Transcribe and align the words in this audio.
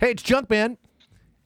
Hey, 0.00 0.12
it's 0.12 0.22
Junkman, 0.22 0.78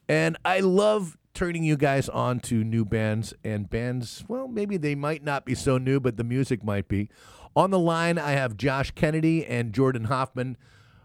and 0.07 0.37
I 0.45 0.61
love 0.61 1.17
turning 1.33 1.65
you 1.65 1.75
guys 1.75 2.07
on 2.07 2.39
to 2.39 2.63
new 2.63 2.85
bands 2.85 3.33
and 3.43 3.69
bands. 3.69 4.23
Well, 4.29 4.47
maybe 4.47 4.77
they 4.77 4.95
might 4.95 5.25
not 5.25 5.43
be 5.43 5.53
so 5.55 5.77
new, 5.77 5.99
but 5.99 6.15
the 6.15 6.23
music 6.23 6.63
might 6.63 6.87
be. 6.87 7.09
On 7.53 7.69
the 7.69 7.77
line, 7.77 8.17
I 8.17 8.31
have 8.31 8.55
Josh 8.55 8.91
Kennedy 8.91 9.45
and 9.45 9.73
Jordan 9.73 10.05
Hoffman 10.05 10.55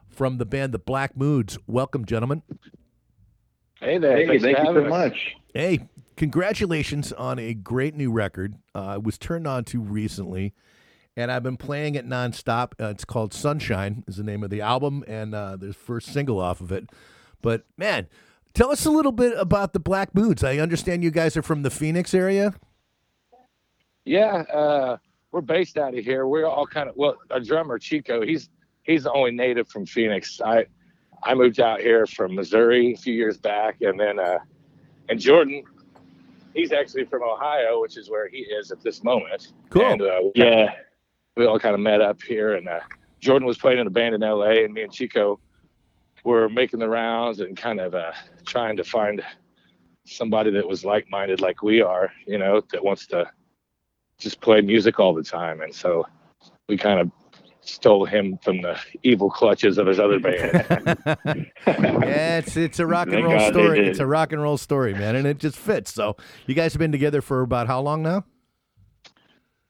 from 0.08 0.38
the 0.38 0.46
band 0.46 0.72
The 0.72 0.78
Black 0.78 1.16
Moods. 1.16 1.58
Welcome, 1.66 2.04
gentlemen. 2.04 2.44
Hey 3.80 3.98
there. 3.98 4.16
Hey, 4.16 4.38
thank 4.38 4.56
you 4.56 4.64
so 4.66 4.72
having 4.72 4.84
us. 4.84 4.90
much. 4.90 5.34
Hey, 5.52 5.88
congratulations 6.16 7.12
on 7.12 7.40
a 7.40 7.52
great 7.52 7.96
new 7.96 8.12
record. 8.12 8.54
Uh, 8.76 8.94
it 8.98 9.02
was 9.02 9.18
turned 9.18 9.48
on 9.48 9.64
to 9.64 9.80
recently, 9.80 10.54
and 11.16 11.32
I've 11.32 11.42
been 11.42 11.56
playing 11.56 11.96
it 11.96 12.08
nonstop. 12.08 12.74
Uh, 12.80 12.90
it's 12.90 13.04
called 13.04 13.34
Sunshine, 13.34 14.04
is 14.06 14.18
the 14.18 14.22
name 14.22 14.44
of 14.44 14.50
the 14.50 14.60
album, 14.60 15.02
and 15.08 15.34
uh, 15.34 15.56
the 15.56 15.72
first 15.72 16.12
single 16.12 16.38
off 16.38 16.60
of 16.60 16.70
it. 16.70 16.88
But 17.42 17.64
man, 17.76 18.06
tell 18.54 18.70
us 18.70 18.84
a 18.86 18.90
little 18.90 19.12
bit 19.12 19.34
about 19.38 19.72
the 19.72 19.80
Black 19.80 20.14
Moods. 20.14 20.42
I 20.44 20.58
understand 20.58 21.02
you 21.02 21.10
guys 21.10 21.36
are 21.36 21.42
from 21.42 21.62
the 21.62 21.70
Phoenix 21.70 22.14
area. 22.14 22.54
Yeah, 24.04 24.42
uh, 24.52 24.96
we're 25.30 25.40
based 25.40 25.76
out 25.76 25.96
of 25.96 26.04
here. 26.04 26.26
We're 26.26 26.46
all 26.46 26.66
kind 26.66 26.88
of 26.88 26.96
well. 26.96 27.16
Our 27.30 27.40
drummer 27.40 27.78
Chico, 27.78 28.22
he's 28.22 28.48
he's 28.82 29.04
the 29.04 29.12
only 29.12 29.30
native 29.30 29.68
from 29.68 29.86
Phoenix. 29.86 30.40
I 30.44 30.66
I 31.22 31.34
moved 31.34 31.60
out 31.60 31.80
here 31.80 32.06
from 32.06 32.34
Missouri 32.34 32.94
a 32.94 32.96
few 32.96 33.14
years 33.14 33.36
back, 33.36 33.76
and 33.82 33.98
then 34.00 34.18
uh, 34.18 34.38
and 35.08 35.20
Jordan, 35.20 35.62
he's 36.54 36.72
actually 36.72 37.04
from 37.04 37.22
Ohio, 37.22 37.80
which 37.80 37.96
is 37.96 38.10
where 38.10 38.28
he 38.28 38.38
is 38.38 38.70
at 38.70 38.82
this 38.82 39.04
moment. 39.04 39.52
Cool. 39.68 39.84
And 39.84 40.02
uh, 40.02 40.20
we 40.24 40.32
Yeah. 40.34 40.70
we 41.36 41.46
all 41.46 41.58
kind 41.58 41.74
of 41.74 41.80
met 41.80 42.00
up 42.00 42.20
here, 42.22 42.54
and 42.54 42.68
uh, 42.68 42.80
Jordan 43.20 43.46
was 43.46 43.58
playing 43.58 43.78
in 43.78 43.86
a 43.86 43.90
band 43.90 44.14
in 44.14 44.22
L.A., 44.22 44.64
and 44.64 44.72
me 44.72 44.82
and 44.82 44.92
Chico 44.92 45.38
were 46.24 46.48
making 46.48 46.80
the 46.80 46.88
rounds 46.88 47.40
and 47.40 47.56
kind 47.56 47.80
of 47.80 47.94
uh, 47.94 48.12
trying 48.46 48.76
to 48.76 48.84
find 48.84 49.22
somebody 50.04 50.50
that 50.50 50.66
was 50.66 50.84
like-minded 50.84 51.40
like 51.40 51.62
we 51.62 51.80
are, 51.80 52.10
you 52.26 52.38
know, 52.38 52.60
that 52.72 52.84
wants 52.84 53.06
to 53.08 53.30
just 54.18 54.40
play 54.40 54.60
music 54.60 54.98
all 54.98 55.14
the 55.14 55.22
time. 55.22 55.60
And 55.62 55.74
so 55.74 56.06
we 56.68 56.76
kind 56.76 57.00
of 57.00 57.10
stole 57.62 58.04
him 58.04 58.38
from 58.42 58.62
the 58.62 58.78
evil 59.02 59.30
clutches 59.30 59.78
of 59.78 59.86
his 59.86 59.98
other 59.98 60.18
band. 60.20 60.66
yeah, 61.66 62.38
it's 62.38 62.56
it's 62.56 62.78
a 62.78 62.86
rock 62.86 63.08
and 63.08 63.16
Thank 63.16 63.26
roll 63.26 63.38
God 63.38 63.52
story. 63.52 63.86
It's 63.86 63.98
a 63.98 64.06
rock 64.06 64.32
and 64.32 64.42
roll 64.42 64.58
story, 64.58 64.94
man, 64.94 65.16
and 65.16 65.26
it 65.26 65.38
just 65.38 65.56
fits. 65.56 65.92
So 65.92 66.16
you 66.46 66.54
guys 66.54 66.72
have 66.72 66.80
been 66.80 66.92
together 66.92 67.20
for 67.20 67.42
about 67.42 67.66
how 67.66 67.80
long 67.80 68.02
now? 68.02 68.24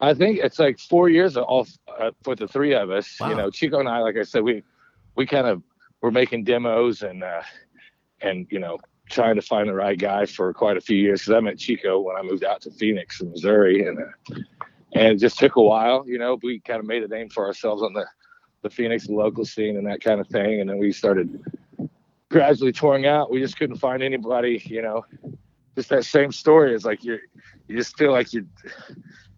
I 0.00 0.14
think 0.14 0.38
it's 0.38 0.58
like 0.58 0.78
four 0.78 1.10
years 1.10 1.36
all 1.36 1.66
uh, 1.98 2.10
for 2.22 2.34
the 2.34 2.48
three 2.48 2.74
of 2.74 2.90
us. 2.90 3.18
Wow. 3.20 3.28
You 3.28 3.34
know, 3.36 3.50
Chico 3.50 3.80
and 3.80 3.88
I, 3.88 3.98
like 3.98 4.16
I 4.16 4.22
said, 4.22 4.42
we 4.42 4.62
we 5.16 5.26
kind 5.26 5.46
of 5.46 5.62
were 6.02 6.10
making 6.10 6.44
demos 6.44 7.02
and 7.02 7.22
uh, 7.22 7.42
and 8.20 8.46
you 8.50 8.58
know 8.58 8.78
trying 9.10 9.34
to 9.34 9.42
find 9.42 9.68
the 9.68 9.74
right 9.74 9.98
guy 9.98 10.24
for 10.24 10.54
quite 10.54 10.76
a 10.76 10.80
few 10.80 10.96
years 10.96 11.20
because 11.20 11.34
I 11.34 11.40
met 11.40 11.58
Chico 11.58 12.00
when 12.00 12.16
I 12.16 12.22
moved 12.22 12.44
out 12.44 12.60
to 12.62 12.70
Phoenix 12.70 13.16
from 13.16 13.30
Missouri 13.30 13.86
and 13.86 13.98
uh, 13.98 14.36
and 14.92 15.12
it 15.12 15.16
just 15.16 15.38
took 15.38 15.56
a 15.56 15.62
while. 15.62 16.04
You 16.06 16.18
know, 16.18 16.38
we 16.42 16.60
kind 16.60 16.80
of 16.80 16.86
made 16.86 17.02
a 17.02 17.08
name 17.08 17.28
for 17.28 17.46
ourselves 17.46 17.82
on 17.82 17.92
the 17.92 18.06
the 18.62 18.70
Phoenix 18.70 19.08
local 19.08 19.44
scene 19.44 19.76
and 19.76 19.86
that 19.86 20.02
kind 20.02 20.20
of 20.20 20.28
thing, 20.28 20.60
and 20.60 20.68
then 20.68 20.78
we 20.78 20.92
started 20.92 21.42
gradually 22.30 22.72
touring 22.72 23.06
out. 23.06 23.30
We 23.30 23.40
just 23.40 23.58
couldn't 23.58 23.76
find 23.76 24.02
anybody. 24.02 24.62
You 24.66 24.82
know, 24.82 25.04
just 25.76 25.88
that 25.90 26.04
same 26.04 26.32
story 26.32 26.74
is 26.74 26.84
like 26.84 27.04
you're 27.04 27.20
you 27.68 27.76
just 27.76 27.96
feel 27.96 28.12
like 28.12 28.32
you're 28.32 28.44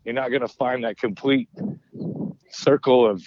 you're 0.04 0.14
not 0.14 0.30
gonna 0.30 0.48
find 0.48 0.84
that 0.84 0.98
complete 0.98 1.48
circle 2.50 3.08
of 3.08 3.22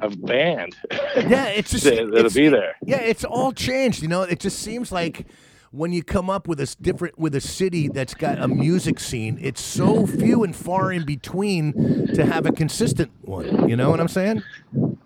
of 0.00 0.20
band 0.24 0.76
Yeah, 0.90 1.46
it's 1.46 1.70
just 1.70 1.84
that, 1.84 1.98
it's- 2.12 2.34
be 2.34 2.48
there. 2.48 2.76
Yeah, 2.84 3.00
it's 3.00 3.24
all 3.24 3.52
changed. 3.52 4.02
You 4.02 4.08
know, 4.08 4.22
it 4.22 4.38
just 4.40 4.58
seems 4.60 4.92
like 4.92 5.26
when 5.72 5.92
you 5.92 6.02
come 6.02 6.30
up 6.30 6.48
with 6.48 6.60
a 6.60 6.76
different 6.80 7.18
with 7.18 7.34
a 7.34 7.40
city 7.40 7.88
that's 7.88 8.14
got 8.14 8.38
a 8.38 8.48
music 8.48 8.98
scene, 9.00 9.38
it's 9.40 9.60
so 9.62 10.06
few 10.06 10.44
and 10.44 10.54
far 10.54 10.92
in 10.92 11.04
between 11.04 11.72
to 12.14 12.24
have 12.24 12.46
a 12.46 12.52
consistent 12.52 13.10
one. 13.22 13.68
You 13.68 13.76
know 13.76 13.90
what 13.90 14.00
I'm 14.00 14.08
saying? 14.08 14.42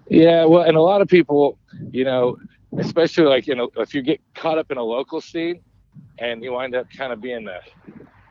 Yeah, 0.08 0.44
well, 0.44 0.62
and 0.62 0.76
a 0.76 0.80
lot 0.82 1.00
of 1.00 1.08
people, 1.08 1.58
you 1.90 2.04
know, 2.04 2.36
especially 2.78 3.24
like 3.24 3.46
you 3.46 3.54
know, 3.54 3.70
if 3.76 3.94
you 3.94 4.02
get 4.02 4.20
caught 4.34 4.58
up 4.58 4.70
in 4.70 4.78
a 4.78 4.82
local 4.82 5.20
scene 5.20 5.60
and 6.18 6.42
you 6.42 6.52
wind 6.52 6.74
up 6.74 6.86
kind 6.96 7.12
of 7.12 7.20
being 7.20 7.44
the 7.44 7.58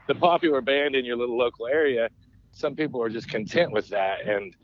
the 0.07 0.15
popular 0.15 0.61
band 0.61 0.95
in 0.95 1.05
your 1.05 1.17
little 1.17 1.37
local 1.37 1.67
area, 1.67 2.09
some 2.51 2.75
people 2.75 3.01
are 3.01 3.09
just 3.09 3.27
content 3.29 3.71
with 3.71 3.87
that, 3.89 4.25
and 4.27 4.55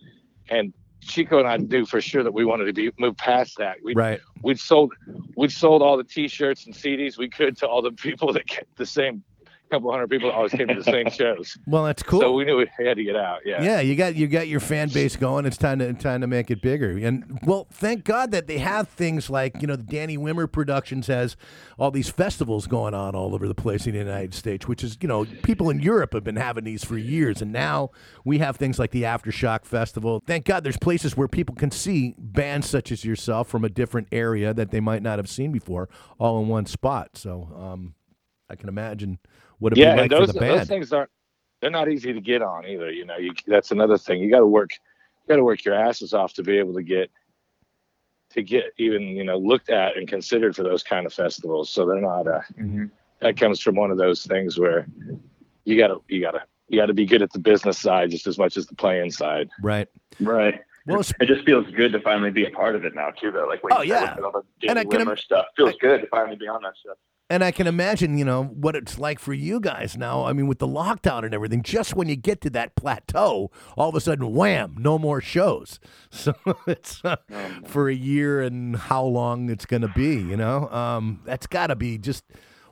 and 0.49 0.73
Chico 1.01 1.39
and 1.39 1.47
I 1.47 1.57
knew 1.57 1.85
for 1.85 2.01
sure 2.01 2.23
that 2.23 2.33
we 2.33 2.45
wanted 2.45 2.65
to 2.65 2.73
be 2.73 2.91
move 2.97 3.17
past 3.17 3.57
that. 3.57 3.77
We 3.83 3.93
Right. 3.93 4.19
we'd 4.41 4.59
sold 4.59 4.93
we'd 5.35 5.51
sold 5.51 5.81
all 5.81 5.97
the 5.97 6.03
T-shirts 6.03 6.65
and 6.65 6.75
CDs 6.75 7.17
we 7.17 7.29
could 7.29 7.57
to 7.57 7.67
all 7.67 7.81
the 7.81 7.91
people 7.91 8.33
that 8.33 8.47
get 8.47 8.67
the 8.75 8.85
same 8.85 9.23
couple 9.69 9.91
hundred 9.91 10.09
people 10.09 10.31
always 10.31 10.51
came 10.51 10.67
to 10.67 10.75
the 10.75 10.83
same 10.83 11.09
shows. 11.11 11.57
Well, 11.67 11.83
that's 11.83 12.03
cool. 12.03 12.19
So 12.19 12.31
we 12.31 12.45
knew 12.45 12.57
we 12.57 12.67
had 12.85 12.97
to 12.97 13.03
get 13.03 13.15
out. 13.15 13.39
Yeah. 13.45 13.61
Yeah, 13.61 13.79
you 13.81 13.95
got 13.95 14.15
you 14.15 14.27
got 14.27 14.47
your 14.47 14.59
fan 14.59 14.89
base 14.89 15.15
going. 15.15 15.45
It's 15.45 15.57
time 15.57 15.79
to 15.79 15.93
time 15.93 16.21
to 16.21 16.27
make 16.27 16.51
it 16.51 16.61
bigger. 16.61 16.97
And 16.97 17.39
well, 17.43 17.67
thank 17.71 18.03
God 18.03 18.31
that 18.31 18.47
they 18.47 18.59
have 18.59 18.87
things 18.89 19.29
like 19.29 19.61
you 19.61 19.67
know 19.67 19.75
the 19.75 19.83
Danny 19.83 20.17
Wimmer 20.17 20.51
Productions 20.51 21.07
has 21.07 21.35
all 21.77 21.91
these 21.91 22.09
festivals 22.09 22.67
going 22.67 22.93
on 22.93 23.15
all 23.15 23.33
over 23.33 23.47
the 23.47 23.55
place 23.55 23.85
in 23.85 23.93
the 23.93 23.99
United 23.99 24.33
States, 24.33 24.67
which 24.67 24.83
is 24.83 24.97
you 25.01 25.07
know 25.07 25.25
people 25.43 25.69
in 25.69 25.79
Europe 25.79 26.13
have 26.13 26.23
been 26.23 26.35
having 26.35 26.63
these 26.63 26.83
for 26.83 26.97
years, 26.97 27.41
and 27.41 27.51
now 27.51 27.89
we 28.23 28.39
have 28.39 28.57
things 28.57 28.79
like 28.79 28.91
the 28.91 29.03
Aftershock 29.03 29.65
Festival. 29.65 30.21
Thank 30.25 30.45
God 30.45 30.63
there's 30.63 30.77
places 30.77 31.17
where 31.17 31.27
people 31.27 31.55
can 31.55 31.71
see 31.71 32.15
bands 32.17 32.69
such 32.69 32.91
as 32.91 33.03
yourself 33.03 33.47
from 33.47 33.63
a 33.63 33.69
different 33.69 34.07
area 34.11 34.53
that 34.53 34.71
they 34.71 34.79
might 34.79 35.01
not 35.01 35.19
have 35.19 35.29
seen 35.29 35.51
before, 35.51 35.89
all 36.19 36.41
in 36.41 36.47
one 36.47 36.65
spot. 36.65 37.11
So 37.13 37.49
um, 37.57 37.95
I 38.49 38.55
can 38.55 38.69
imagine 38.69 39.19
what 39.59 39.71
it'd 39.73 39.81
yeah, 39.81 39.93
be 39.93 40.01
like 40.01 40.11
and 40.11 40.11
those 40.11 40.27
for 40.31 40.39
the 40.39 40.45
those 40.45 40.67
things 40.67 40.93
aren't 40.93 41.09
they're 41.61 41.71
not 41.71 41.89
easy 41.89 42.13
to 42.13 42.21
get 42.21 42.41
on 42.41 42.65
either. 42.67 42.91
You 42.91 43.05
know, 43.05 43.17
you 43.17 43.33
that's 43.47 43.71
another 43.71 43.97
thing. 43.97 44.19
You 44.21 44.29
got 44.29 44.39
to 44.39 44.45
work, 44.45 44.71
you 44.73 45.27
got 45.29 45.37
to 45.37 45.43
work 45.43 45.63
your 45.65 45.73
asses 45.75 46.13
off 46.13 46.33
to 46.33 46.43
be 46.43 46.57
able 46.57 46.73
to 46.75 46.83
get 46.83 47.09
to 48.31 48.43
get 48.43 48.65
even 48.77 49.01
you 49.03 49.23
know 49.23 49.37
looked 49.37 49.69
at 49.69 49.97
and 49.97 50.07
considered 50.07 50.55
for 50.55 50.63
those 50.63 50.83
kind 50.83 51.05
of 51.05 51.13
festivals. 51.13 51.69
So 51.69 51.85
they're 51.85 52.01
not. 52.01 52.27
Uh, 52.27 52.41
Mhm. 52.59 52.91
that 53.21 53.37
comes 53.37 53.61
from 53.61 53.75
one 53.75 53.91
of 53.91 53.97
those 53.97 54.25
things 54.25 54.59
where 54.59 54.87
you 55.63 55.77
gotta 55.77 55.99
you 56.07 56.21
gotta 56.21 56.43
you 56.67 56.79
gotta 56.79 56.93
be 56.93 57.05
good 57.05 57.21
at 57.21 57.31
the 57.31 57.39
business 57.39 57.77
side 57.79 58.11
just 58.11 58.27
as 58.27 58.37
much 58.37 58.57
as 58.57 58.67
the 58.67 58.75
playing 58.75 59.11
side. 59.11 59.49
right. 59.61 59.87
Right. 60.19 60.61
Well, 60.85 60.99
it's 60.99 61.13
It 61.19 61.25
just 61.25 61.45
feels 61.45 61.65
good 61.71 61.91
to 61.93 61.99
finally 62.01 62.29
be 62.29 62.45
a 62.45 62.51
part 62.51 62.75
of 62.75 62.85
it 62.85 62.93
now 62.93 63.09
too, 63.11 63.31
though. 63.31 63.47
Like 63.47 63.63
when 63.63 63.73
Oh, 63.73 63.81
you 63.81 63.89
said 63.93 64.01
yeah. 64.03 64.15
with 64.17 64.25
all 64.25 64.31
the 64.59 64.69
And 64.69 64.77
I 64.77 64.83
can 64.83 65.01
Wimmer 65.01 65.17
stuff, 65.17 65.47
feels 65.55 65.75
good 65.77 66.01
to 66.01 66.07
finally 66.07 66.35
be 66.35 66.47
on 66.47 66.61
that 66.61 66.75
stuff. 66.77 66.97
And 67.27 67.43
I 67.43 67.49
can 67.49 67.65
imagine, 67.65 68.19
you 68.19 68.25
know, 68.25 68.43
what 68.43 68.75
it's 68.75 68.99
like 68.99 69.17
for 69.17 69.33
you 69.33 69.59
guys 69.59 69.97
now. 69.97 70.25
I 70.25 70.33
mean, 70.33 70.45
with 70.45 70.59
the 70.59 70.67
lockdown 70.67 71.23
and 71.23 71.33
everything, 71.33 71.63
just 71.63 71.95
when 71.95 72.07
you 72.07 72.15
get 72.15 72.39
to 72.41 72.51
that 72.51 72.75
plateau, 72.75 73.49
all 73.75 73.89
of 73.89 73.95
a 73.95 73.99
sudden, 74.01 74.31
wham, 74.33 74.75
no 74.77 74.99
more 74.99 75.21
shows. 75.21 75.79
So 76.11 76.33
it's 76.65 77.03
uh, 77.03 77.17
for 77.65 77.89
a 77.89 77.93
year 77.93 78.41
and 78.41 78.75
how 78.75 79.03
long 79.03 79.49
it's 79.49 79.65
going 79.65 79.81
to 79.81 79.89
be, 79.89 80.15
you 80.15 80.37
know? 80.37 80.69
Um, 80.69 81.21
that's 81.25 81.45
got 81.45 81.67
to 81.67 81.75
be 81.75 81.97
just 81.97 82.23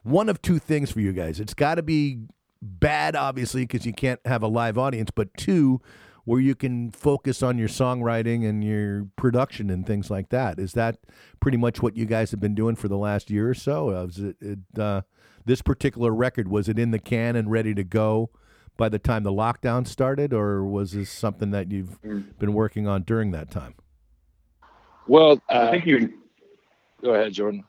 one 0.03 0.29
of 0.29 0.41
two 0.41 0.59
things 0.59 0.91
for 0.91 1.01
you 1.01 1.13
guys. 1.13 1.39
It's 1.39 1.53
got 1.53 1.75
to 1.75 1.83
be 1.83 2.21
bad, 2.61 3.15
obviously, 3.15 3.63
because 3.63 3.85
you 3.85 3.93
can't 3.93 4.19
have 4.25 4.43
a 4.43 4.47
live 4.47 4.77
audience, 4.77 5.11
but 5.13 5.33
two, 5.35 5.81
where 6.25 6.39
you 6.39 6.55
can 6.55 6.89
focus 6.91 7.43
on 7.43 7.57
your 7.57 7.67
songwriting 7.67 8.47
and 8.47 8.63
your 8.63 9.07
production 9.17 9.69
and 9.69 9.85
things 9.85 10.09
like 10.09 10.29
that. 10.29 10.57
Is 10.57 10.73
that 10.73 10.97
pretty 11.39 11.57
much 11.57 11.81
what 11.81 11.97
you 11.97 12.05
guys 12.05 12.31
have 12.31 12.39
been 12.39 12.55
doing 12.55 12.75
for 12.75 12.87
the 12.87 12.97
last 12.97 13.29
year 13.29 13.49
or 13.49 13.53
so? 13.53 13.89
Uh, 13.89 14.05
Was 14.05 14.19
it, 14.19 14.37
it 14.39 14.59
uh, 14.79 15.01
this 15.45 15.61
particular 15.61 16.13
record 16.13 16.47
was 16.47 16.69
it 16.69 16.79
in 16.79 16.91
the 16.91 16.99
can 16.99 17.35
and 17.35 17.51
ready 17.51 17.73
to 17.75 17.83
go 17.83 18.29
by 18.77 18.89
the 18.89 18.97
time 18.99 19.23
the 19.23 19.31
lockdown 19.31 19.85
started, 19.85 20.33
or 20.33 20.65
was 20.65 20.93
this 20.93 21.11
something 21.11 21.51
that 21.51 21.71
you've 21.71 22.01
been 22.01 22.53
working 22.53 22.87
on 22.87 23.03
during 23.03 23.31
that 23.31 23.51
time? 23.51 23.75
Well, 25.07 25.41
I 25.49 25.53
uh, 25.53 25.71
think 25.71 25.85
you. 25.85 26.13
go 27.03 27.13
ahead, 27.13 27.33
Jordan. 27.33 27.63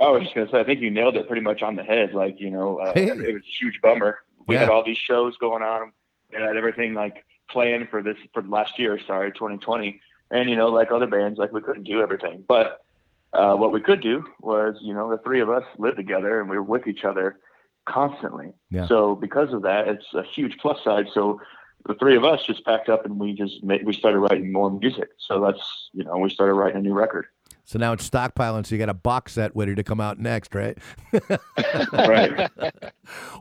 I 0.00 0.08
was 0.08 0.22
just 0.22 0.34
gonna 0.34 0.48
say, 0.50 0.60
I 0.60 0.64
think 0.64 0.80
you 0.80 0.90
nailed 0.90 1.16
it 1.16 1.26
pretty 1.26 1.42
much 1.42 1.62
on 1.62 1.74
the 1.76 1.82
head. 1.82 2.14
Like 2.14 2.40
you 2.40 2.50
know, 2.50 2.78
uh, 2.78 2.92
Hey. 2.94 3.08
it 3.08 3.16
was 3.16 3.42
a 3.42 3.56
huge 3.60 3.80
bummer. 3.82 4.20
We 4.46 4.54
Yeah. 4.54 4.60
had 4.62 4.68
all 4.70 4.84
these 4.84 4.96
shows 4.96 5.36
going 5.36 5.62
on, 5.62 5.92
and 6.32 6.42
had 6.44 6.56
everything 6.56 6.94
like 6.94 7.24
planned 7.50 7.88
for 7.90 8.02
this 8.02 8.16
for 8.32 8.42
last 8.42 8.78
year. 8.78 8.98
Sorry, 9.06 9.32
2020. 9.32 10.00
And 10.30 10.50
you 10.50 10.56
know, 10.56 10.68
like 10.68 10.90
other 10.90 11.06
bands, 11.06 11.38
like 11.38 11.52
we 11.52 11.60
couldn't 11.60 11.84
do 11.84 12.00
everything, 12.00 12.44
but 12.46 12.84
uh, 13.32 13.54
what 13.54 13.72
we 13.72 13.80
could 13.80 14.00
do 14.00 14.24
was, 14.40 14.76
you 14.80 14.94
know, 14.94 15.10
the 15.10 15.18
three 15.18 15.40
of 15.40 15.50
us 15.50 15.64
lived 15.78 15.96
together 15.96 16.40
and 16.40 16.48
we 16.48 16.56
were 16.56 16.62
with 16.62 16.86
each 16.86 17.04
other 17.04 17.38
constantly. 17.84 18.52
Yeah. 18.70 18.86
So 18.86 19.14
because 19.14 19.52
of 19.52 19.62
that, 19.62 19.88
it's 19.88 20.06
a 20.14 20.22
huge 20.22 20.56
plus 20.58 20.82
side. 20.82 21.06
So 21.12 21.40
the 21.86 21.94
three 21.94 22.16
of 22.16 22.24
us 22.24 22.44
just 22.44 22.64
packed 22.64 22.88
up 22.88 23.04
and 23.04 23.18
we 23.18 23.32
just 23.32 23.62
made, 23.62 23.84
we 23.86 23.92
started 23.92 24.18
writing 24.18 24.52
more 24.52 24.70
music. 24.70 25.08
So 25.18 25.40
that's 25.40 25.90
you 25.92 26.04
know 26.04 26.18
we 26.18 26.30
started 26.30 26.54
writing 26.54 26.78
a 26.78 26.82
new 26.82 26.94
record. 26.94 27.26
So 27.64 27.80
now 27.80 27.92
it's 27.92 28.08
stockpiling, 28.08 28.64
so 28.64 28.76
you 28.76 28.78
got 28.78 28.88
a 28.88 28.94
box 28.94 29.32
set 29.32 29.50
ready 29.56 29.74
to 29.74 29.82
come 29.82 30.00
out 30.00 30.20
next, 30.20 30.54
right? 30.54 30.78
right. 31.92 32.48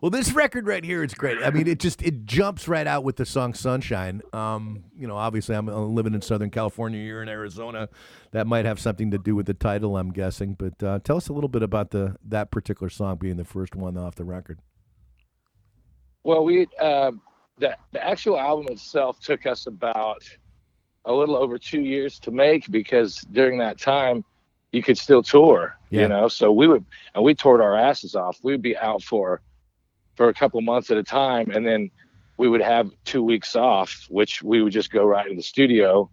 well, 0.06 0.12
this 0.12 0.34
record 0.34 0.68
right 0.68 0.84
here 0.84 1.04
is 1.04 1.16
great. 1.16 1.40
I 1.42 1.50
mean, 1.50 1.68
it 1.68 1.80
just 1.80 2.04
it 2.04 2.26
jumps 2.28 2.68
right 2.68 2.86
out 2.86 3.04
with 3.04 3.16
the 3.16 3.26
song 3.26 3.56
"Sunshine." 3.56 4.22
Um, 4.34 4.84
you 4.96 5.08
know, 5.08 5.16
obviously, 5.16 5.56
I'm 5.56 5.66
living 5.66 6.14
in 6.14 6.22
Southern 6.22 6.52
California. 6.52 7.00
You're 7.00 7.24
in 7.24 7.28
Arizona. 7.28 7.90
That 8.30 8.46
might 8.46 8.66
have 8.66 8.80
something 8.80 9.10
to 9.10 9.18
do 9.18 9.36
with 9.36 9.48
the 9.48 9.56
title, 9.56 9.98
I'm 9.98 10.12
guessing. 10.12 10.54
But 10.54 10.84
uh, 10.84 11.00
tell 11.04 11.18
us 11.18 11.28
a 11.30 11.34
little 11.34 11.48
bit 11.48 11.64
about 11.64 11.90
the 11.90 12.18
that 12.24 12.52
particular 12.52 12.92
song 12.92 13.16
being 13.16 13.38
the 13.38 13.44
first 13.44 13.76
one 13.76 13.98
off 13.98 14.14
the 14.14 14.26
record. 14.26 14.60
Well, 16.24 16.46
we 16.46 16.68
uh, 16.80 17.10
the 17.58 17.76
the 17.92 18.06
actual 18.08 18.38
album 18.38 18.68
itself 18.70 19.20
took 19.20 19.48
us 19.48 19.66
about 19.66 20.24
a 21.06 21.14
little 21.14 21.36
over 21.36 21.58
two 21.58 21.82
years 21.82 22.20
to 22.20 22.30
make 22.30 22.70
because 22.70 23.22
during 23.32 23.58
that 23.58 23.80
time 23.80 24.24
you 24.72 24.84
could 24.84 25.00
still 25.00 25.24
tour, 25.24 25.76
Yeah. 25.90 26.02
you 26.04 26.08
know. 26.10 26.28
So 26.28 26.52
we 26.52 26.68
would 26.68 26.86
and 27.16 27.24
we 27.24 27.34
toured 27.34 27.60
our 27.60 27.76
asses 27.76 28.14
off. 28.14 28.38
We'd 28.44 28.62
be 28.62 28.78
out 28.78 29.02
for 29.02 29.42
for 30.16 30.30
a 30.30 30.34
couple 30.34 30.62
months 30.62 30.92
at 30.92 30.98
a 30.98 31.04
time, 31.04 31.52
and 31.52 31.66
then 31.66 31.92
we 32.38 32.50
would 32.50 32.62
have 32.62 32.92
two 33.06 33.24
weeks 33.24 33.56
off, 33.56 34.06
which 34.10 34.42
we 34.42 34.62
would 34.62 34.74
just 34.74 34.92
go 34.92 35.06
right 35.06 35.30
to 35.30 35.36
the 35.36 35.42
studio, 35.42 36.10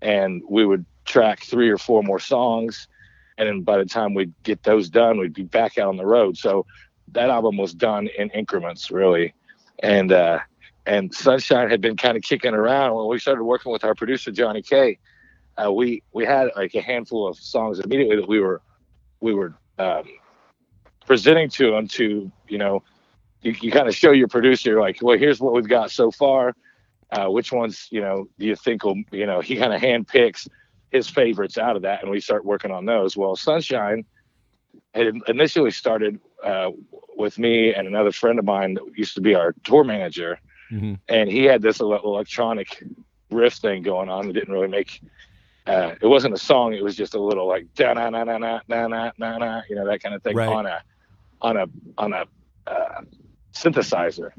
and 0.00 0.42
we 0.48 0.64
would 0.64 0.84
track 1.04 1.42
three 1.42 1.68
or 1.68 1.78
four 1.78 2.02
more 2.02 2.18
songs, 2.18 2.88
and 3.36 3.48
then 3.48 3.62
by 3.62 3.78
the 3.78 3.84
time 3.84 4.14
we'd 4.14 4.32
get 4.42 4.62
those 4.62 4.88
done, 4.88 5.18
we'd 5.18 5.34
be 5.34 5.42
back 5.42 5.78
out 5.78 5.88
on 5.88 5.96
the 5.96 6.06
road. 6.06 6.36
So 6.36 6.66
that 7.12 7.30
album 7.30 7.56
was 7.56 7.74
done 7.74 8.08
in 8.18 8.30
increments, 8.30 8.90
really, 8.90 9.34
and 9.80 10.12
uh, 10.12 10.40
and 10.86 11.14
Sunshine 11.14 11.70
had 11.70 11.80
been 11.80 11.96
kind 11.96 12.16
of 12.16 12.22
kicking 12.22 12.54
around 12.54 12.94
when 12.94 13.08
we 13.08 13.18
started 13.18 13.44
working 13.44 13.72
with 13.72 13.84
our 13.84 13.94
producer 13.94 14.30
Johnny 14.30 14.62
K. 14.62 14.98
Uh, 15.62 15.72
we 15.72 16.02
we 16.12 16.24
had 16.24 16.50
like 16.56 16.74
a 16.74 16.80
handful 16.80 17.26
of 17.26 17.36
songs 17.36 17.78
immediately 17.80 18.16
that 18.16 18.28
we 18.28 18.40
were 18.40 18.60
we 19.20 19.34
were 19.34 19.54
um, 19.78 20.04
presenting 21.06 21.48
to 21.50 21.74
him 21.74 21.88
to 21.88 22.30
you 22.48 22.58
know 22.58 22.82
you, 23.42 23.54
you 23.60 23.70
kind 23.70 23.88
of 23.88 23.94
show 23.94 24.10
your 24.12 24.28
producer 24.28 24.80
like 24.80 24.98
well 25.02 25.18
here's 25.18 25.40
what 25.40 25.52
we've 25.52 25.68
got 25.68 25.90
so 25.90 26.10
far 26.10 26.54
uh, 27.12 27.26
which 27.26 27.52
ones 27.52 27.88
you 27.90 28.00
know 28.00 28.26
do 28.38 28.46
you 28.46 28.56
think 28.56 28.84
will 28.84 28.96
you 29.12 29.26
know 29.26 29.40
he 29.40 29.56
kind 29.56 29.72
of 29.72 29.80
handpicks 29.80 30.48
his 30.90 31.08
favorites 31.08 31.58
out 31.58 31.76
of 31.76 31.82
that 31.82 32.02
and 32.02 32.10
we 32.10 32.20
start 32.20 32.44
working 32.44 32.70
on 32.70 32.84
those 32.84 33.16
well 33.16 33.36
Sunshine 33.36 34.04
had 34.94 35.14
initially 35.28 35.70
started 35.70 36.18
uh, 36.44 36.70
with 37.16 37.38
me 37.38 37.72
and 37.74 37.86
another 37.86 38.12
friend 38.12 38.38
of 38.38 38.44
mine 38.44 38.74
that 38.74 38.84
used 38.96 39.14
to 39.14 39.20
be 39.20 39.34
our 39.34 39.54
tour 39.64 39.84
manager 39.84 40.38
Mm-hmm. 40.70 40.94
and 41.08 41.30
he 41.30 41.44
had 41.44 41.62
this 41.62 41.80
electronic 41.80 42.84
riff 43.30 43.54
thing 43.54 43.82
going 43.82 44.10
on 44.10 44.26
that 44.26 44.34
didn't 44.34 44.52
really 44.52 44.68
make 44.68 45.00
uh, 45.66 45.94
it 46.02 46.06
wasn't 46.06 46.34
a 46.34 46.36
song 46.38 46.74
it 46.74 46.84
was 46.84 46.94
just 46.94 47.14
a 47.14 47.18
little 47.18 47.48
like 47.48 47.66
da 47.74 47.94
na 47.94 48.10
na 48.10 48.22
na 48.24 48.36
na 48.36 48.60
na 48.68 48.86
na 48.86 49.10
na 49.16 49.38
na 49.38 49.62
you 49.70 49.74
know 49.76 49.86
that 49.86 50.02
kind 50.02 50.14
of 50.14 50.22
thing 50.22 50.36
Right. 50.36 50.46
on 50.46 50.66
a 50.66 50.82
on 51.40 51.56
a 51.56 51.66
on 51.96 52.12
a 52.12 52.26
uh, 52.66 53.00
synthesizer 53.52 54.30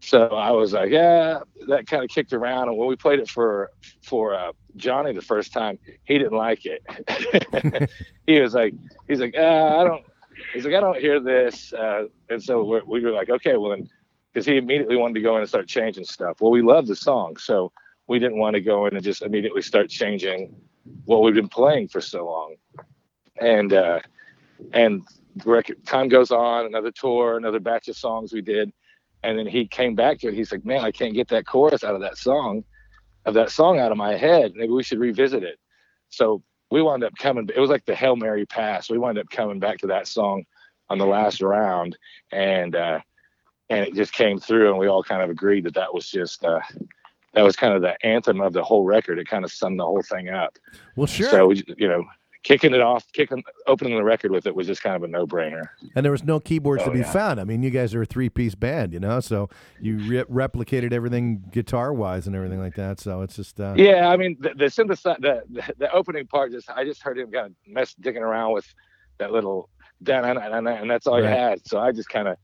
so 0.00 0.26
i 0.28 0.50
was 0.50 0.72
like 0.72 0.90
yeah 0.90 1.40
that 1.66 1.86
kind 1.86 2.02
of 2.02 2.10
kicked 2.10 2.32
around 2.32 2.68
and 2.68 2.76
when 2.76 2.88
we 2.88 2.96
played 2.96 3.18
it 3.18 3.28
for 3.28 3.70
for 4.02 4.34
uh, 4.34 4.52
johnny 4.76 5.12
the 5.12 5.22
first 5.22 5.52
time 5.52 5.78
he 6.04 6.18
didn't 6.18 6.36
like 6.36 6.64
it 6.64 7.90
he 8.26 8.40
was 8.40 8.54
like 8.54 8.74
he's 9.08 9.20
like 9.20 9.34
uh, 9.36 9.76
i 9.78 9.84
don't 9.84 10.04
he's 10.52 10.64
like 10.64 10.74
i 10.74 10.80
don't 10.80 10.98
hear 10.98 11.20
this 11.20 11.72
uh, 11.72 12.04
and 12.28 12.42
so 12.42 12.64
we're, 12.64 12.84
we 12.84 13.00
were 13.00 13.12
like 13.12 13.30
okay 13.30 13.56
well 13.56 13.70
then 13.70 13.88
because 14.34 14.46
he 14.46 14.56
immediately 14.56 14.96
wanted 14.96 15.14
to 15.14 15.20
go 15.20 15.36
in 15.36 15.42
and 15.42 15.48
start 15.48 15.68
changing 15.68 16.04
stuff. 16.04 16.40
Well, 16.40 16.50
we 16.50 16.60
love 16.60 16.88
the 16.88 16.96
song, 16.96 17.36
so 17.36 17.70
we 18.08 18.18
didn't 18.18 18.38
want 18.38 18.54
to 18.54 18.60
go 18.60 18.86
in 18.86 18.94
and 18.94 19.04
just 19.04 19.22
immediately 19.22 19.62
start 19.62 19.88
changing 19.88 20.54
what 21.04 21.22
we've 21.22 21.34
been 21.34 21.48
playing 21.48 21.88
for 21.88 22.00
so 22.00 22.26
long. 22.26 22.56
And 23.40 23.72
uh, 23.72 24.00
and 24.72 25.02
record, 25.44 25.84
time 25.86 26.08
goes 26.08 26.30
on, 26.30 26.66
another 26.66 26.90
tour, 26.90 27.36
another 27.36 27.60
batch 27.60 27.88
of 27.88 27.96
songs 27.96 28.32
we 28.32 28.40
did, 28.42 28.72
and 29.22 29.38
then 29.38 29.46
he 29.46 29.66
came 29.66 29.94
back 29.94 30.18
to 30.20 30.28
it. 30.28 30.34
He's 30.34 30.52
like, 30.52 30.64
"Man, 30.64 30.80
I 30.80 30.90
can't 30.90 31.14
get 31.14 31.28
that 31.28 31.46
chorus 31.46 31.84
out 31.84 31.94
of 31.94 32.00
that 32.02 32.16
song, 32.18 32.64
of 33.24 33.34
that 33.34 33.50
song 33.50 33.78
out 33.78 33.92
of 33.92 33.98
my 33.98 34.16
head. 34.16 34.52
Maybe 34.54 34.72
we 34.72 34.82
should 34.82 34.98
revisit 35.00 35.42
it." 35.42 35.58
So 36.10 36.42
we 36.70 36.82
wound 36.82 37.04
up 37.04 37.14
coming. 37.18 37.48
It 37.54 37.60
was 37.60 37.70
like 37.70 37.84
the 37.84 37.94
Hail 37.94 38.16
Mary 38.16 38.46
pass. 38.46 38.90
We 38.90 38.98
wound 38.98 39.18
up 39.18 39.28
coming 39.30 39.58
back 39.58 39.78
to 39.78 39.86
that 39.88 40.06
song 40.06 40.44
on 40.88 40.98
the 40.98 41.06
last 41.06 41.40
round, 41.40 41.96
and 42.32 42.76
uh, 42.76 43.00
and 43.70 43.86
it 43.86 43.94
just 43.94 44.12
came 44.12 44.38
through 44.38 44.70
and 44.70 44.78
we 44.78 44.86
all 44.86 45.02
kind 45.02 45.22
of 45.22 45.30
agreed 45.30 45.64
that 45.64 45.74
that 45.74 45.92
was 45.92 46.08
just 46.08 46.44
uh 46.44 46.60
that 47.32 47.42
was 47.42 47.56
kind 47.56 47.72
of 47.74 47.82
the 47.82 47.96
anthem 48.06 48.40
of 48.40 48.52
the 48.52 48.62
whole 48.62 48.84
record 48.84 49.18
it 49.18 49.26
kind 49.28 49.44
of 49.44 49.52
summed 49.52 49.78
the 49.78 49.84
whole 49.84 50.02
thing 50.02 50.28
up 50.28 50.56
Well, 50.96 51.06
sure. 51.06 51.30
so 51.30 51.50
you 51.50 51.88
know 51.88 52.04
kicking 52.44 52.72
it 52.74 52.80
off 52.80 53.10
kicking 53.12 53.42
opening 53.66 53.96
the 53.96 54.04
record 54.04 54.30
with 54.30 54.46
it 54.46 54.54
was 54.54 54.66
just 54.68 54.82
kind 54.82 54.94
of 54.94 55.02
a 55.02 55.08
no-brainer 55.08 55.64
and 55.96 56.04
there 56.04 56.12
was 56.12 56.22
no 56.22 56.38
keyboards 56.38 56.84
to 56.84 56.90
Oh, 56.90 56.92
be 56.92 57.00
yeah. 57.00 57.10
found. 57.10 57.40
I 57.40 57.44
mean, 57.44 57.62
you 57.62 57.70
guys 57.70 57.94
are 57.94 58.02
a 58.02 58.06
three-piece 58.06 58.54
band, 58.54 58.92
you 58.92 59.00
know, 59.00 59.18
so 59.20 59.48
you 59.80 59.96
re- 59.98 60.24
replicated 60.24 60.92
everything 60.92 61.42
guitar-wise 61.50 62.26
and 62.26 62.36
everything 62.36 62.60
like 62.60 62.74
that. 62.76 63.00
So 63.00 63.22
it's 63.22 63.34
just 63.36 63.58
uh, 63.60 63.74
yeah 63.76 64.08
i 64.08 64.16
mean 64.16 64.36
the, 64.40 64.50
the 64.50 64.68
the, 64.68 65.42
the 65.50 65.74
the 65.78 65.92
opening 65.92 66.26
part 66.26 66.52
just 66.52 66.70
i 66.70 66.84
just 66.84 67.02
heard 67.02 67.18
him 67.18 67.30
kind 67.32 67.46
of 67.46 67.52
mess 67.66 67.94
digging 67.94 68.22
around 68.22 68.52
with 68.52 68.66
that 69.18 69.32
little 69.32 69.68
and 70.06 70.90
that's 70.90 71.06
all 71.06 71.14
Right. 71.14 71.22
you 71.22 71.28
had 71.28 71.66
so 71.66 71.78
i 71.80 71.92
just 71.92 72.08
kind 72.08 72.28
of 72.28 72.36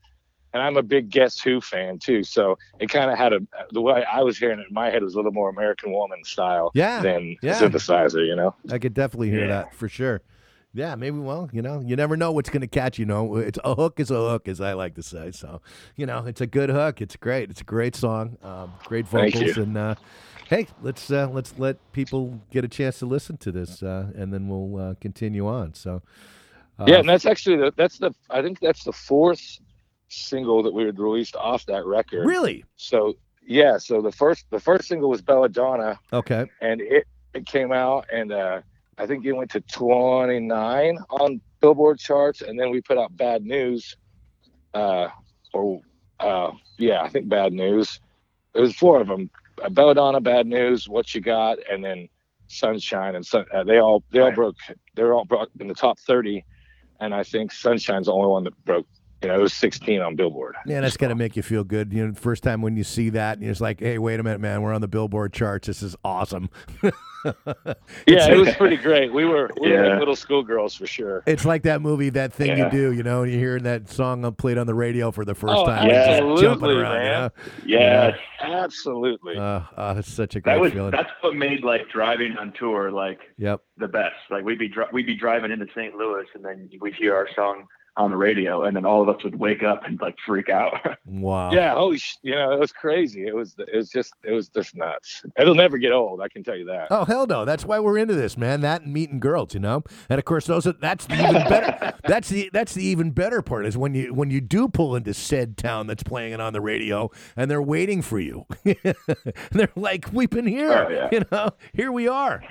and 0.52 0.62
I'm 0.62 0.76
a 0.76 0.82
big 0.82 1.10
Guess 1.10 1.40
Who 1.40 1.60
fan 1.60 1.98
too, 1.98 2.22
so 2.22 2.58
it 2.78 2.88
kind 2.88 3.10
of 3.10 3.18
had 3.18 3.32
a 3.32 3.40
the 3.72 3.80
way 3.80 4.04
I 4.04 4.22
was 4.22 4.38
hearing 4.38 4.58
it 4.58 4.66
in 4.68 4.74
my 4.74 4.90
head 4.90 5.02
was 5.02 5.14
a 5.14 5.16
little 5.16 5.32
more 5.32 5.48
American 5.50 5.92
Woman 5.92 6.24
style 6.24 6.70
Yeah, 6.74 7.02
than 7.02 7.36
yeah. 7.42 7.54
synthesizer, 7.54 8.26
you 8.26 8.36
know. 8.36 8.54
I 8.70 8.78
could 8.78 8.94
definitely 8.94 9.30
hear 9.30 9.40
Yeah. 9.42 9.48
that 9.48 9.74
for 9.74 9.88
sure. 9.88 10.22
Yeah, 10.72 10.94
maybe. 10.94 11.18
Well, 11.18 11.50
you 11.52 11.62
know, 11.62 11.80
you 11.84 11.96
never 11.96 12.16
know 12.16 12.30
what's 12.30 12.48
going 12.48 12.60
to 12.60 12.68
catch. 12.68 12.96
You 12.96 13.04
know, 13.04 13.36
it's 13.36 13.58
a 13.64 13.74
hook 13.74 13.98
is 13.98 14.10
a 14.12 14.14
hook, 14.14 14.48
as 14.48 14.60
I 14.60 14.74
like 14.74 14.94
to 14.94 15.02
say. 15.02 15.32
So, 15.32 15.60
you 15.96 16.06
know, 16.06 16.24
it's 16.26 16.40
a 16.40 16.46
good 16.46 16.70
hook. 16.70 17.00
It's 17.00 17.16
great. 17.16 17.50
It's 17.50 17.60
a 17.60 17.64
great 17.64 17.96
song. 17.96 18.38
Um, 18.42 18.74
great 18.84 19.06
vocals, 19.08 19.56
and 19.56 19.76
uh, 19.76 19.96
hey, 20.48 20.68
let's 20.80 21.10
uh, 21.10 21.28
let's 21.28 21.58
let 21.58 21.76
people 21.92 22.40
get 22.52 22.64
a 22.64 22.68
chance 22.68 23.00
to 23.00 23.06
listen 23.06 23.36
to 23.38 23.50
this, 23.50 23.82
uh, 23.82 24.12
and 24.14 24.32
then 24.32 24.48
we'll 24.48 24.90
uh, 24.90 24.94
continue 25.00 25.48
on. 25.48 25.74
So, 25.74 26.02
uh, 26.78 26.84
yeah, 26.86 27.00
and 27.00 27.08
that's 27.08 27.26
actually 27.26 27.56
the 27.56 27.72
that's 27.76 27.98
the 27.98 28.12
I 28.30 28.40
think 28.40 28.60
that's 28.60 28.84
the 28.84 28.92
fourth 28.92 29.58
single 30.10 30.62
that 30.62 30.72
we 30.74 30.84
had 30.84 30.98
released 30.98 31.36
off 31.36 31.64
that 31.66 31.84
record. 31.86 32.26
really 32.26 32.64
So 32.76 33.14
yeah, 33.46 33.78
so 33.78 34.00
the 34.02 34.12
first 34.12 34.44
the 34.50 34.60
first 34.60 34.84
single 34.88 35.08
was 35.08 35.22
Belladonna, 35.22 35.98
okay. 36.12 36.46
and 36.60 36.80
it 36.80 37.06
it 37.34 37.46
came 37.46 37.72
out 37.72 38.06
and 38.12 38.32
uh, 38.32 38.60
I 38.98 39.06
think 39.06 39.24
it 39.24 39.32
went 39.32 39.50
to 39.52 39.60
29 39.62 40.98
on 41.08 41.40
Billboard 41.60 41.98
charts, 41.98 42.42
and 42.42 42.58
then 42.58 42.70
we 42.70 42.80
put 42.80 42.98
out 42.98 43.16
Bad 43.16 43.44
News, 43.44 43.96
uh, 44.74 45.08
or 45.52 45.80
uh, 46.20 46.52
yeah, 46.78 47.02
I 47.02 47.08
think 47.08 47.28
Bad 47.28 47.52
News. 47.52 48.00
It 48.54 48.60
was 48.60 48.74
four 48.76 49.00
of 49.00 49.08
them: 49.08 49.30
uh, 49.62 49.68
Belladonna, 49.70 50.20
Bad 50.20 50.46
News, 50.46 50.88
What 50.88 51.14
You 51.14 51.20
Got, 51.20 51.58
and 51.70 51.84
then 51.84 52.08
Sunshine. 52.48 53.14
And 53.14 53.24
sun, 53.24 53.46
uh, 53.54 53.64
they 53.64 53.78
all 53.78 54.02
they 54.12 54.20
all 54.20 54.26
Right. 54.28 54.34
broke. 54.36 54.56
They 54.94 55.02
were 55.02 55.14
all 55.14 55.24
broke 55.24 55.50
in 55.58 55.68
the 55.68 55.74
top 55.74 55.98
30, 55.98 56.44
and 57.00 57.14
I 57.14 57.22
think 57.22 57.52
Sunshine's 57.52 58.06
the 58.06 58.12
only 58.12 58.28
one 58.28 58.44
that 58.44 58.64
broke. 58.64 58.86
You 59.22 59.28
know, 59.28 59.34
it 59.34 59.42
was 59.42 59.52
16 59.52 60.00
on 60.00 60.16
Billboard. 60.16 60.56
Yeah, 60.66 60.80
that's 60.80 60.96
got 60.96 61.08
to 61.08 61.14
make 61.14 61.36
you 61.36 61.42
feel 61.42 61.62
good. 61.62 61.92
You 61.92 62.06
know, 62.08 62.14
first 62.14 62.42
time 62.42 62.62
when 62.62 62.76
you 62.76 62.84
see 62.84 63.10
that, 63.10 63.38
and 63.38 63.46
it's 63.48 63.60
like, 63.60 63.80
hey, 63.80 63.98
wait 63.98 64.18
a 64.18 64.22
minute, 64.22 64.40
man, 64.40 64.62
we're 64.62 64.72
on 64.72 64.80
the 64.80 64.88
Billboard 64.88 65.32
charts. 65.34 65.66
This 65.66 65.82
is 65.82 65.94
awesome. 66.04 66.48
Yeah, 68.06 68.30
it 68.32 68.38
was 68.38 68.54
pretty 68.54 68.78
great. 68.78 69.12
We 69.12 69.26
were 69.26 69.50
we 69.60 69.70
were 69.70 69.84
Yeah. 69.84 69.90
like 69.90 69.98
little 69.98 70.16
schoolgirls 70.16 70.74
for 70.74 70.86
sure. 70.86 71.22
It's 71.26 71.44
like 71.44 71.64
that 71.64 71.82
movie, 71.82 72.08
that 72.08 72.32
thing 72.32 72.56
you 72.56 72.70
do, 72.70 72.92
you 72.92 73.02
know, 73.02 73.24
you're 73.24 73.38
hearing 73.38 73.64
that 73.64 73.90
song 73.90 74.22
played 74.36 74.56
on 74.56 74.66
the 74.66 74.74
radio 74.74 75.10
for 75.10 75.26
the 75.26 75.34
first 75.34 75.52
Oh, 75.54 75.66
time. 75.66 75.82
and 75.82 75.90
just 75.90 76.08
absolutely, 76.08 76.42
jumping 76.42 76.70
around, 76.70 76.92
you 76.94 76.98
man. 76.98 77.20
know? 77.20 77.30
Yes. 77.66 78.18
Absolutely. 78.40 79.36
Uh, 79.36 79.60
uh, 79.76 79.94
it's 79.98 80.10
such 80.10 80.36
a 80.36 80.40
great 80.40 80.54
that 80.54 80.60
was 80.60 80.72
feeling. 80.72 80.92
that's 80.92 81.10
what 81.20 81.34
made 81.36 81.62
like 81.62 81.90
driving 81.90 82.38
on 82.38 82.52
tour 82.58 82.90
like 82.90 83.20
Yep. 83.36 83.60
the 83.76 83.88
best. 83.88 84.14
Like 84.30 84.44
we'd 84.44 84.58
be 84.58 84.68
dri- 84.68 84.86
we'd 84.90 85.06
be 85.06 85.14
driving 85.16 85.50
into 85.50 85.66
St. 85.74 85.94
Louis 85.94 86.24
and 86.34 86.42
then 86.42 86.70
we'd 86.80 86.94
hear 86.94 87.14
our 87.14 87.28
song 87.36 87.66
on 87.96 88.10
the 88.10 88.16
radio 88.16 88.64
and 88.64 88.76
then 88.76 88.84
all 88.84 89.02
of 89.02 89.08
us 89.14 89.22
would 89.24 89.38
wake 89.38 89.62
up 89.62 89.84
and 89.84 90.00
like 90.00 90.16
freak 90.26 90.48
out. 90.48 90.74
Wow. 91.06 91.52
Yeah, 91.52 91.74
holy, 91.74 91.98
sh- 91.98 92.16
you 92.22 92.34
know, 92.34 92.52
it 92.52 92.60
was 92.60 92.72
crazy. 92.72 93.26
It 93.26 93.34
was, 93.34 93.54
it 93.58 93.74
was 93.76 93.90
just, 93.90 94.14
it 94.22 94.30
was 94.32 94.48
just 94.48 94.76
nuts. 94.76 95.22
It'll 95.38 95.54
never 95.56 95.76
get 95.76 95.92
old. 95.92 96.20
I 96.20 96.28
can 96.28 96.44
tell 96.44 96.56
you 96.56 96.64
that. 96.66 96.86
Oh 96.90 97.04
hell 97.04 97.26
no! 97.26 97.44
That's 97.44 97.64
why 97.64 97.80
we're 97.80 97.98
into 97.98 98.14
this, 98.14 98.36
man. 98.38 98.60
That 98.60 98.82
and 98.82 98.92
meeting 98.92 99.18
girls, 99.18 99.52
you 99.52 99.60
know. 99.60 99.82
And 100.08 100.18
of 100.18 100.24
course, 100.24 100.46
those 100.46 100.66
are 100.68 100.72
that's 100.72 101.06
the 101.06 101.14
even 101.14 101.32
better. 101.48 101.94
that's 102.04 102.28
the 102.28 102.48
that's 102.52 102.74
the 102.74 102.84
even 102.84 103.10
better 103.10 103.42
part 103.42 103.66
is 103.66 103.76
when 103.76 103.94
you 103.94 104.14
when 104.14 104.30
you 104.30 104.40
do 104.40 104.68
pull 104.68 104.94
into 104.94 105.12
said 105.12 105.56
town 105.56 105.88
that's 105.88 106.02
playing 106.04 106.32
it 106.32 106.40
on 106.40 106.52
the 106.52 106.60
radio, 106.60 107.10
and 107.36 107.50
they're 107.50 107.60
waiting 107.62 108.02
for 108.02 108.20
you. 108.20 108.46
they're 109.52 109.68
like, 109.74 110.06
"We've 110.12 110.30
been 110.30 110.46
here, 110.46 110.86
Oh, 110.86 110.88
yeah. 110.90 111.08
you 111.12 111.24
know. 111.32 111.50
Here 111.72 111.90
we 111.92 112.06
are." 112.08 112.42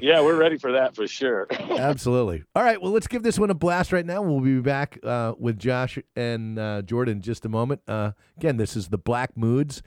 Yeah, 0.00 0.22
we're 0.22 0.36
ready 0.38 0.56
for 0.58 0.72
that 0.72 0.96
for 0.96 1.06
sure. 1.06 1.46
Absolutely. 1.50 2.44
All 2.54 2.62
right. 2.62 2.80
Well, 2.80 2.92
let's 2.92 3.06
give 3.06 3.22
this 3.22 3.38
one 3.38 3.50
a 3.50 3.54
blast 3.54 3.92
right 3.92 4.06
now. 4.06 4.22
We'll 4.22 4.40
be 4.46 4.60
back 4.60 4.98
uh, 5.02 5.34
with 5.38 5.58
Josh 5.58 5.98
and 6.14 6.58
uh, 6.58 6.82
Jordan 6.82 7.16
in 7.16 7.22
just 7.22 7.44
a 7.44 7.48
moment. 7.48 7.82
Uh, 7.88 8.12
again, 8.36 8.56
this 8.56 8.76
is 8.76 8.88
the 8.88 8.98
Black 8.98 9.36
Moods, 9.36 9.82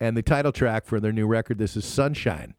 and 0.00 0.16
the 0.16 0.22
title 0.22 0.52
track 0.52 0.86
for 0.86 1.00
their 1.00 1.12
new 1.12 1.26
record. 1.26 1.58
This 1.58 1.76
is 1.76 1.84
Sunshine. 1.84 2.54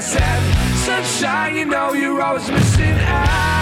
Sunshine, 0.00 1.54
you 1.54 1.64
know 1.66 1.92
you're 1.92 2.20
always 2.20 2.50
missing 2.50 2.98
out. 2.98 3.53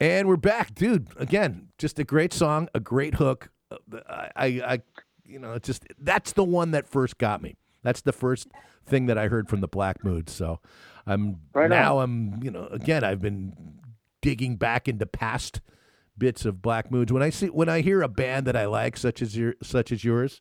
And 0.00 0.26
we're 0.28 0.36
back, 0.36 0.74
dude. 0.74 1.08
Again, 1.16 1.68
just 1.78 1.98
a 1.98 2.04
great 2.04 2.32
song, 2.32 2.68
a 2.74 2.80
great 2.80 3.14
hook. 3.14 3.50
Uh, 3.70 3.76
I, 4.08 4.30
I, 4.36 4.46
I 4.46 4.78
you 5.24 5.38
know, 5.38 5.52
it's 5.52 5.66
just 5.66 5.84
that's 5.98 6.32
the 6.32 6.44
one 6.44 6.72
that 6.72 6.88
first 6.88 7.18
got 7.18 7.42
me. 7.42 7.56
That's 7.82 8.00
the 8.00 8.12
first 8.12 8.48
thing 8.84 9.06
that 9.06 9.18
I 9.18 9.28
heard 9.28 9.48
from 9.48 9.60
the 9.60 9.68
Black 9.68 10.04
Moods. 10.04 10.32
So 10.32 10.60
I'm 11.06 11.40
Right 11.54 11.70
now 11.70 12.00
I'm, 12.00 12.42
you 12.42 12.50
know, 12.50 12.66
again 12.66 13.04
I've 13.04 13.20
been 13.20 13.78
digging 14.20 14.56
back 14.56 14.88
into 14.88 15.06
past 15.06 15.60
bits 16.18 16.44
of 16.44 16.60
Black 16.60 16.90
Moods. 16.90 17.12
When 17.12 17.22
I 17.22 17.30
see 17.30 17.46
when 17.46 17.68
I 17.68 17.80
hear 17.80 18.02
a 18.02 18.08
band 18.08 18.46
that 18.46 18.56
I 18.56 18.66
like, 18.66 18.96
such 18.96 19.22
as 19.22 19.36
your 19.36 19.54
such 19.62 19.92
as 19.92 20.02
yours, 20.04 20.40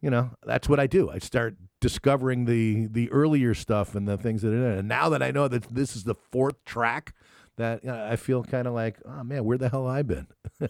you 0.00 0.10
know, 0.10 0.30
that's 0.44 0.68
what 0.68 0.80
I 0.80 0.86
do. 0.86 1.08
I 1.08 1.18
start 1.18 1.56
discovering 1.80 2.46
the 2.46 2.88
the 2.88 3.10
earlier 3.10 3.54
stuff 3.54 3.94
and 3.94 4.08
the 4.08 4.18
things 4.18 4.42
that 4.42 4.48
are 4.48 4.56
in 4.56 4.72
it. 4.72 4.78
And 4.80 4.88
now 4.88 5.08
that 5.08 5.22
I 5.22 5.30
know 5.30 5.46
that 5.48 5.74
this 5.74 5.94
is 5.94 6.04
the 6.04 6.14
fourth 6.14 6.64
track, 6.64 7.14
that 7.62 7.84
you 7.84 7.90
know, 7.90 8.06
I 8.10 8.16
feel 8.16 8.44
kind 8.44 8.66
of 8.66 8.74
like, 8.74 8.98
oh 9.04 9.24
man, 9.24 9.44
where 9.44 9.56
the 9.56 9.68
hell 9.68 9.86
I 9.86 10.02
been? 10.02 10.26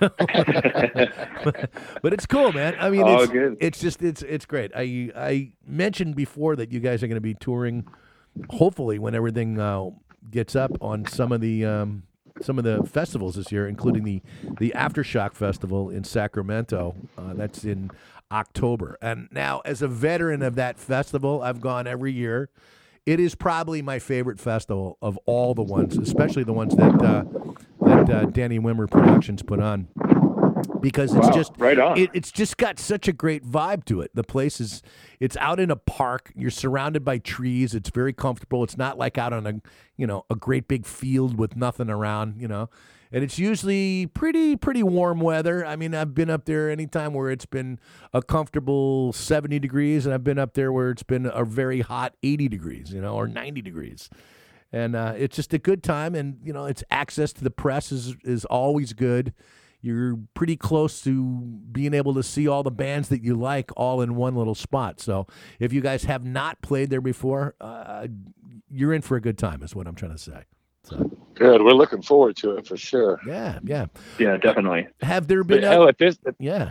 but 0.00 0.12
it's 2.12 2.26
cool, 2.26 2.52
man. 2.52 2.76
I 2.78 2.90
mean, 2.90 3.02
All 3.02 3.22
it's, 3.22 3.32
good. 3.32 3.56
it's 3.60 3.80
just 3.80 4.02
it's 4.02 4.22
it's 4.22 4.46
great. 4.46 4.70
I 4.74 5.10
I 5.16 5.52
mentioned 5.66 6.14
before 6.14 6.56
that 6.56 6.72
you 6.72 6.80
guys 6.80 7.02
are 7.02 7.08
going 7.08 7.16
to 7.16 7.20
be 7.20 7.34
touring, 7.34 7.86
hopefully 8.50 8.98
when 8.98 9.14
everything 9.14 9.58
uh, 9.58 9.90
gets 10.30 10.54
up 10.54 10.70
on 10.80 11.06
some 11.06 11.32
of 11.32 11.40
the. 11.40 11.64
Um, 11.64 12.04
some 12.42 12.58
of 12.58 12.64
the 12.64 12.82
festivals 12.82 13.36
this 13.36 13.52
year, 13.52 13.68
including 13.68 14.02
the 14.02 14.20
the 14.58 14.72
Aftershock 14.74 15.34
Festival 15.34 15.88
in 15.88 16.02
Sacramento. 16.02 16.96
Uh, 17.16 17.32
that's 17.32 17.64
in 17.64 17.92
October. 18.32 18.98
And 19.00 19.28
now, 19.30 19.62
as 19.64 19.82
a 19.82 19.86
veteran 19.86 20.42
of 20.42 20.56
that 20.56 20.76
festival, 20.76 21.42
I've 21.42 21.60
gone 21.60 21.86
every 21.86 22.12
year. 22.12 22.50
It 23.06 23.20
is 23.20 23.34
probably 23.34 23.82
my 23.82 23.98
favorite 23.98 24.40
festival 24.40 24.96
of 25.02 25.18
all 25.26 25.54
the 25.54 25.62
ones, 25.62 25.98
especially 25.98 26.42
the 26.44 26.54
ones 26.54 26.74
that 26.76 27.02
uh, 27.02 27.24
that 27.82 28.10
uh, 28.10 28.24
Danny 28.26 28.58
Wimmer 28.58 28.90
Productions 28.90 29.42
put 29.42 29.60
on, 29.60 29.88
because 30.80 31.14
it's 31.14 31.26
Wow, 31.26 31.32
just 31.34 31.52
right 31.58 31.78
on. 31.78 31.98
It, 31.98 32.10
it's 32.14 32.32
just 32.32 32.56
got 32.56 32.78
such 32.78 33.06
a 33.06 33.12
great 33.12 33.44
vibe 33.44 33.84
to 33.86 34.00
it. 34.00 34.10
The 34.14 34.24
place 34.24 34.58
is 34.58 34.82
it's 35.20 35.36
out 35.36 35.60
in 35.60 35.70
a 35.70 35.76
park. 35.76 36.32
You're 36.34 36.50
surrounded 36.50 37.04
by 37.04 37.18
trees. 37.18 37.74
It's 37.74 37.90
very 37.90 38.14
comfortable. 38.14 38.64
It's 38.64 38.78
not 38.78 38.96
like 38.96 39.18
out 39.18 39.34
on 39.34 39.46
a 39.46 39.60
you 39.98 40.06
know 40.06 40.24
a 40.30 40.34
great 40.34 40.66
big 40.66 40.86
field 40.86 41.38
with 41.38 41.56
nothing 41.56 41.90
around. 41.90 42.40
You 42.40 42.48
know, 42.48 42.70
and 43.14 43.22
it's 43.22 43.38
usually 43.38 44.08
pretty 44.08 44.56
pretty 44.56 44.82
warm 44.82 45.20
weather. 45.20 45.64
I 45.64 45.76
mean, 45.76 45.94
I've 45.94 46.14
been 46.14 46.28
up 46.28 46.46
there 46.46 46.68
anytime 46.68 47.14
where 47.14 47.30
it's 47.30 47.46
been 47.46 47.78
a 48.12 48.20
comfortable 48.20 49.12
70 49.12 49.60
degrees, 49.60 50.04
and 50.04 50.12
I've 50.12 50.24
been 50.24 50.38
up 50.38 50.54
there 50.54 50.72
where 50.72 50.90
it's 50.90 51.04
been 51.04 51.30
a 51.32 51.44
very 51.44 51.80
hot 51.80 52.14
80 52.24 52.48
degrees. 52.48 52.92
You 52.92 53.00
know, 53.00 53.14
or 53.14 53.28
90 53.28 53.62
degrees. 53.62 54.10
And 54.72 54.96
uh, 54.96 55.14
it's 55.16 55.36
just 55.36 55.54
a 55.54 55.58
good 55.58 55.84
time, 55.84 56.16
and 56.16 56.38
you 56.42 56.52
know, 56.52 56.66
it's 56.66 56.82
access 56.90 57.32
to 57.34 57.44
the 57.44 57.52
press 57.52 57.92
is 57.92 58.16
is 58.24 58.44
always 58.46 58.92
good 58.92 59.32
you're 59.80 60.18
pretty 60.32 60.56
close 60.56 61.02
to 61.02 61.22
being 61.70 61.92
able 61.92 62.14
to 62.14 62.22
see 62.22 62.48
all 62.48 62.62
the 62.62 62.70
bands 62.70 63.10
that 63.10 63.22
you 63.22 63.34
like 63.34 63.70
all 63.76 64.00
in 64.00 64.14
one 64.14 64.34
little 64.34 64.54
spot. 64.54 64.98
So 64.98 65.26
if 65.60 65.74
you 65.74 65.82
guys 65.82 66.04
have 66.04 66.24
not 66.24 66.62
played 66.62 66.88
there 66.88 67.02
before, 67.02 67.54
uh, 67.60 68.06
you're 68.70 68.94
in 68.94 69.02
for 69.02 69.18
a 69.18 69.20
good 69.20 69.36
time, 69.36 69.62
is 69.62 69.74
what 69.74 69.86
I'm 69.86 69.94
trying 69.94 70.12
to 70.12 70.18
say. 70.18 70.44
So 70.84 71.10
Good. 71.34 71.62
We're 71.62 71.72
looking 71.72 72.02
forward 72.02 72.36
to 72.36 72.56
it 72.58 72.66
for 72.66 72.76
sure. 72.76 73.20
yeah, 73.26 73.58
yeah. 73.64 73.86
Yeah, 74.18 74.36
definitely. 74.36 74.86
Have 75.02 75.26
there 75.26 75.42
But 75.42 75.60
been? 75.60 75.64
hell, 75.64 75.88
at 75.88 75.98
this, 75.98 76.16
yeah. 76.38 76.70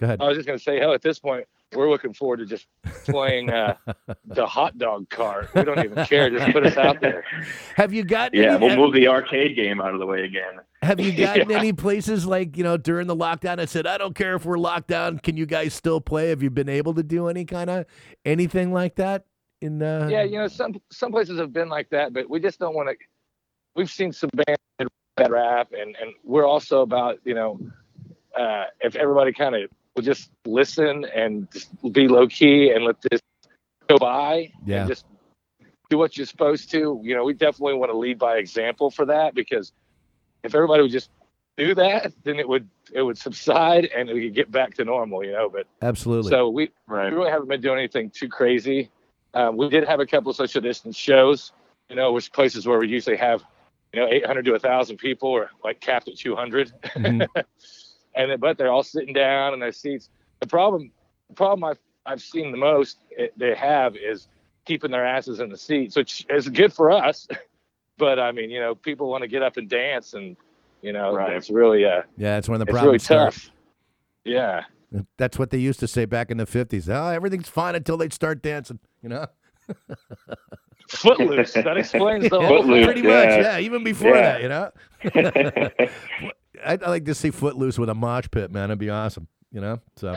Go 0.00 0.06
ahead. 0.06 0.20
I 0.20 0.26
was 0.26 0.36
just 0.36 0.46
gonna 0.46 0.58
say, 0.58 0.80
hell, 0.80 0.92
at 0.92 1.02
this 1.02 1.20
point, 1.20 1.46
we're 1.72 1.88
looking 1.90 2.12
forward 2.12 2.38
to 2.38 2.46
just 2.46 2.66
playing 3.04 3.50
uh, 3.50 3.76
the 4.26 4.46
hot 4.46 4.78
dog 4.78 5.08
cart. 5.10 5.50
We 5.54 5.62
don't 5.62 5.78
even 5.84 6.04
care. 6.06 6.30
Just 6.30 6.52
put 6.52 6.66
us 6.66 6.76
out 6.76 7.00
there. 7.00 7.24
Have 7.76 7.92
you 7.92 8.02
gotten? 8.04 8.40
Yeah, 8.40 8.54
any, 8.54 8.58
we'll 8.60 8.70
have, 8.70 8.78
move 8.78 8.92
the 8.94 9.06
arcade 9.08 9.54
game 9.54 9.80
out 9.80 9.94
of 9.94 10.00
the 10.00 10.06
way 10.06 10.24
again. 10.24 10.60
have 10.82 10.98
you 10.98 11.12
gotten 11.16 11.52
any 11.52 11.72
places 11.72 12.26
like 12.26 12.56
you 12.56 12.64
know 12.64 12.76
during 12.76 13.06
the 13.06 13.16
lockdown? 13.16 13.60
I 13.60 13.66
said 13.66 13.86
I 13.86 13.98
don't 13.98 14.14
care 14.14 14.34
if 14.34 14.44
we're 14.44 14.58
locked 14.58 14.88
down. 14.88 15.18
Can 15.20 15.36
you 15.36 15.46
guys 15.46 15.74
still 15.74 16.00
play? 16.00 16.30
Have 16.30 16.42
you 16.42 16.50
been 16.50 16.68
able 16.68 16.94
to 16.94 17.02
do 17.04 17.28
any 17.28 17.44
kind 17.44 17.70
of 17.70 17.86
anything 18.24 18.72
like 18.72 18.96
that? 18.96 19.24
In 19.60 19.80
uh, 19.82 20.08
Yeah, 20.10 20.24
you 20.24 20.38
know, 20.38 20.48
some 20.48 20.74
some 20.90 21.12
places 21.12 21.38
have 21.38 21.52
been 21.52 21.68
like 21.68 21.88
that, 21.90 22.12
but 22.12 22.28
we 22.28 22.40
just 22.40 22.58
don't 22.58 22.74
want 22.74 22.88
to. 22.88 22.96
We've 23.74 23.90
seen 23.90 24.12
some 24.12 24.30
bands 24.34 24.60
that 25.16 25.30
rap, 25.30 25.72
and 25.72 25.96
and 26.00 26.12
we're 26.24 26.46
also 26.46 26.82
about 26.82 27.18
you 27.24 27.34
know, 27.34 27.60
uh, 28.36 28.64
if 28.80 28.96
everybody 28.96 29.32
kind 29.32 29.54
of 29.54 29.70
will 29.96 30.02
just 30.02 30.30
listen 30.46 31.04
and 31.14 31.50
just 31.52 31.70
be 31.92 32.08
low 32.08 32.26
key 32.26 32.70
and 32.70 32.84
let 32.84 32.96
this 33.10 33.20
go 33.88 33.96
by, 33.98 34.52
Yeah. 34.64 34.80
and 34.80 34.88
just 34.88 35.04
do 35.90 35.98
what 35.98 36.16
you're 36.16 36.26
supposed 36.26 36.70
to. 36.72 37.00
You 37.02 37.14
know, 37.14 37.24
we 37.24 37.34
definitely 37.34 37.74
want 37.74 37.90
to 37.92 37.96
lead 37.98 38.18
by 38.18 38.36
example 38.38 38.90
for 38.90 39.04
that 39.06 39.34
because 39.34 39.72
if 40.42 40.54
everybody 40.54 40.82
would 40.82 40.90
just 40.92 41.10
do 41.56 41.74
that, 41.74 42.12
then 42.24 42.38
it 42.38 42.48
would 42.48 42.68
it 42.92 43.02
would 43.02 43.18
subside 43.18 43.86
and 43.86 44.08
we 44.08 44.24
could 44.26 44.34
get 44.34 44.50
back 44.50 44.74
to 44.74 44.84
normal. 44.84 45.24
You 45.24 45.32
know, 45.32 45.48
but 45.48 45.66
absolutely. 45.82 46.30
so 46.30 46.48
we 46.48 46.70
Right. 46.86 47.10
we 47.12 47.18
really 47.18 47.30
haven't 47.30 47.48
been 47.48 47.60
doing 47.60 47.78
anything 47.78 48.10
too 48.10 48.28
crazy. 48.28 48.90
Um, 49.34 49.56
we 49.56 49.68
did 49.68 49.82
have 49.84 49.98
a 49.98 50.06
couple 50.06 50.30
of 50.30 50.36
social 50.36 50.60
distance 50.60 50.96
shows, 50.96 51.52
you 51.90 51.96
know, 51.96 52.12
which 52.12 52.32
places 52.32 52.68
where 52.68 52.78
we 52.78 52.86
usually 52.86 53.16
have, 53.16 53.42
you 53.94 54.00
know, 54.00 54.08
800 54.10 54.44
to 54.46 54.50
1,000 54.52 54.96
people 54.96 55.28
or 55.28 55.50
like 55.62 55.80
capped 55.80 56.08
at 56.08 56.16
200. 56.16 56.72
Mhm. 56.96 57.26
and 58.16 58.30
then, 58.30 58.40
but 58.40 58.58
they're 58.58 58.72
all 58.72 58.82
sitting 58.82 59.14
down 59.14 59.54
in 59.54 59.60
their 59.60 59.72
seats. 59.72 60.08
The 60.40 60.46
problem, 60.48 60.90
the 61.28 61.34
problem 61.34 61.62
I've, 61.64 61.78
I've 62.04 62.20
seen 62.20 62.50
the 62.50 62.58
most 62.58 62.98
it, 63.10 63.32
they 63.38 63.54
have 63.54 63.94
is 63.96 64.26
keeping 64.64 64.90
their 64.90 65.06
asses 65.06 65.38
in 65.40 65.48
the 65.48 65.56
seats, 65.56 65.94
which 65.96 66.26
is 66.28 66.48
good 66.48 66.72
for 66.72 66.90
us. 66.90 67.28
But 67.96 68.18
I 68.18 68.32
mean, 68.32 68.50
you 68.50 68.58
know, 68.58 68.74
people 68.74 69.08
want 69.08 69.22
to 69.22 69.28
get 69.28 69.40
up 69.44 69.56
and 69.56 69.68
dance 69.70 70.14
and, 70.14 70.36
you 70.82 70.92
know, 70.92 71.14
Right. 71.14 71.32
it's 71.36 71.48
really, 71.48 71.84
uh, 71.84 72.02
yeah, 72.16 72.38
it's 72.38 72.48
one 72.48 72.60
of 72.60 72.66
the 72.66 72.72
it's 72.72 72.74
really 72.82 72.98
problems. 72.98 73.04
start. 73.04 73.32
tough. 73.34 73.50
Yeah. 74.24 74.64
That's 75.16 75.38
what 75.38 75.50
they 75.50 75.58
used 75.58 75.78
to 75.78 75.86
say 75.86 76.04
back 76.04 76.32
in 76.32 76.36
the 76.38 76.44
fifties. 76.46 76.88
Oh, 76.88 77.06
everything's 77.06 77.48
fine 77.48 77.76
until 77.76 77.96
they 77.96 78.08
start 78.08 78.42
dancing. 78.42 78.80
You 79.00 79.10
know, 79.10 79.26
Footloose. 80.96 81.52
that 81.54 81.76
explains 81.76 82.28
the 82.28 82.40
whole 82.40 82.58
Footloose, 82.62 82.84
pretty 82.86 83.00
yeah. 83.02 83.08
much. 83.08 83.40
Yeah, 83.40 83.58
even 83.58 83.84
before 83.84 84.14
Yeah. 84.14 84.38
that, 84.38 84.42
you 84.42 84.48
know. 84.48 84.70
I'd, 86.64 86.82
I'd 86.82 86.88
like 86.88 87.04
to 87.06 87.14
see 87.14 87.30
Footloose 87.30 87.78
with 87.78 87.88
a 87.88 87.94
mosh 87.94 88.26
pit, 88.30 88.50
man. 88.50 88.70
It'd 88.70 88.78
be 88.78 88.90
awesome. 88.90 89.28
You 89.52 89.60
know, 89.60 89.80
so 89.94 90.16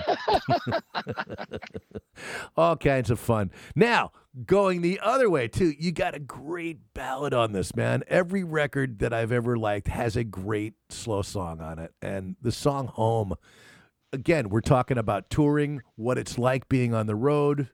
all 2.58 2.76
kinds 2.76 3.12
of 3.12 3.20
fun. 3.20 3.52
Now 3.76 4.12
going 4.48 4.82
the 4.82 5.00
other 5.00 5.30
way 5.30 5.48
too. 5.48 5.74
You 5.78 5.92
got 5.92 6.16
a 6.16 6.20
great 6.20 6.80
ballad 6.96 7.36
on 7.36 7.52
this, 7.52 7.76
man. 7.76 8.04
Every 8.08 8.44
record 8.44 8.98
that 8.98 9.14
I've 9.14 9.32
ever 9.32 9.56
liked 9.56 9.90
has 9.90 10.16
a 10.16 10.24
great 10.24 10.74
slow 10.90 11.22
song 11.22 11.62
on 11.62 11.78
it, 11.78 11.94
and 12.02 12.36
the 12.42 12.52
song 12.52 12.88
"Home." 12.88 13.36
Again, 14.12 14.50
we're 14.50 14.62
talking 14.62 14.98
about 14.98 15.30
touring, 15.30 15.82
what 15.98 16.18
it's 16.18 16.40
like 16.40 16.68
being 16.70 16.96
on 16.96 17.06
the 17.08 17.16
road, 17.16 17.70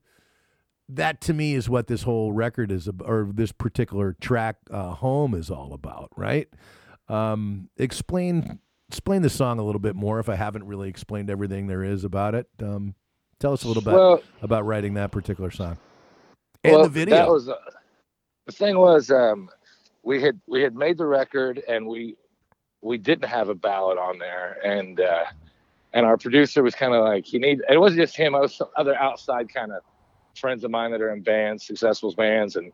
that 0.90 1.22
to 1.22 1.34
me 1.34 1.54
is 1.54 1.70
what 1.70 1.88
this 1.88 2.04
whole 2.04 2.32
record 2.32 2.72
is 2.72 2.90
or 3.06 3.30
this 3.34 3.52
particular 3.52 4.16
track 4.20 4.58
uh, 4.72 4.92
home 4.92 5.34
is 5.34 5.50
all 5.50 5.74
about 5.74 6.10
right? 6.16 6.48
Um, 7.10 7.70
explain 7.78 8.60
explain 8.90 9.22
the 9.22 9.30
song 9.30 9.60
a 9.60 9.64
little 9.64 9.80
bit 9.80 9.96
more 9.96 10.20
if 10.20 10.30
i 10.30 10.36
haven't 10.36 10.66
really 10.66 10.88
explained 10.88 11.30
everything 11.30 11.68
there 11.68 11.84
is 11.84 12.04
about 12.04 12.36
it. 12.36 12.48
Um, 12.62 12.96
tell 13.40 13.54
us 13.54 13.64
a 13.64 13.68
little 13.68 13.84
bit 13.84 13.94
Well, 13.94 14.22
about 14.42 14.66
writing 14.66 14.94
that 14.96 15.12
particular 15.12 15.52
song. 15.52 15.78
And 16.64 16.74
well, 16.74 16.84
the 16.84 16.90
video. 16.90 17.16
That 17.16 17.30
was 17.30 17.50
uh, 17.50 17.56
the 18.46 18.52
thing 18.52 18.78
was 18.78 19.10
um, 19.10 19.50
we 20.04 20.22
had 20.22 20.40
we 20.48 20.62
had 20.62 20.76
made 20.76 20.98
the 20.98 21.06
record 21.06 21.62
and 21.68 21.88
we 21.88 22.16
we 22.82 22.98
didn't 22.98 23.30
have 23.30 23.50
a 23.50 23.56
ballad 23.56 23.98
on 23.98 24.18
there. 24.20 24.58
And 24.64 25.00
uh 25.00 25.26
and 25.94 26.06
our 26.06 26.18
producer 26.18 26.64
was 26.64 26.76
kind 26.76 26.94
of 26.94 27.04
like 27.04 27.32
you 27.34 27.40
need 27.40 27.62
it 27.70 27.78
wasn't 27.78 28.02
just 28.02 28.16
him 28.16 28.36
I 28.36 28.40
was 28.40 28.56
some 28.56 28.70
other 28.76 28.96
outside 28.96 29.54
kind 29.54 29.72
of 29.72 29.84
friends 30.36 30.64
of 30.64 30.72
mine 30.72 30.92
that 30.92 31.02
are 31.02 31.12
in 31.12 31.22
bands 31.22 31.66
successful 31.66 32.14
bands 32.14 32.56
and 32.56 32.72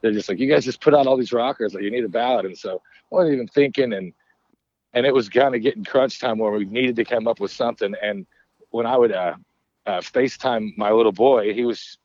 they're 0.00 0.12
just 0.12 0.28
like 0.28 0.38
you 0.38 0.48
guys 0.48 0.64
just 0.64 0.80
put 0.80 0.94
out 0.94 1.06
all 1.06 1.16
these 1.16 1.32
rockers 1.32 1.74
like 1.74 1.82
you 1.82 1.90
need 1.90 2.04
a 2.04 2.08
ballad 2.08 2.44
and 2.44 2.56
so 2.56 2.80
I 3.12 3.14
wasn't 3.14 3.34
even 3.34 3.48
thinking 3.48 3.92
and 3.92 4.12
and 4.92 5.06
it 5.06 5.14
was 5.14 5.28
kind 5.28 5.54
of 5.54 5.62
getting 5.62 5.84
crunch 5.84 6.20
time 6.20 6.38
where 6.38 6.52
we 6.52 6.64
needed 6.64 6.96
to 6.96 7.04
come 7.04 7.26
up 7.26 7.40
with 7.40 7.50
something 7.50 7.94
and 8.02 8.26
when 8.70 8.86
I 8.86 8.96
would 8.96 9.12
uh, 9.12 9.34
uh 9.86 10.00
FaceTime 10.00 10.76
my 10.76 10.90
little 10.90 11.12
boy 11.12 11.52
he 11.52 11.64
was 11.64 11.98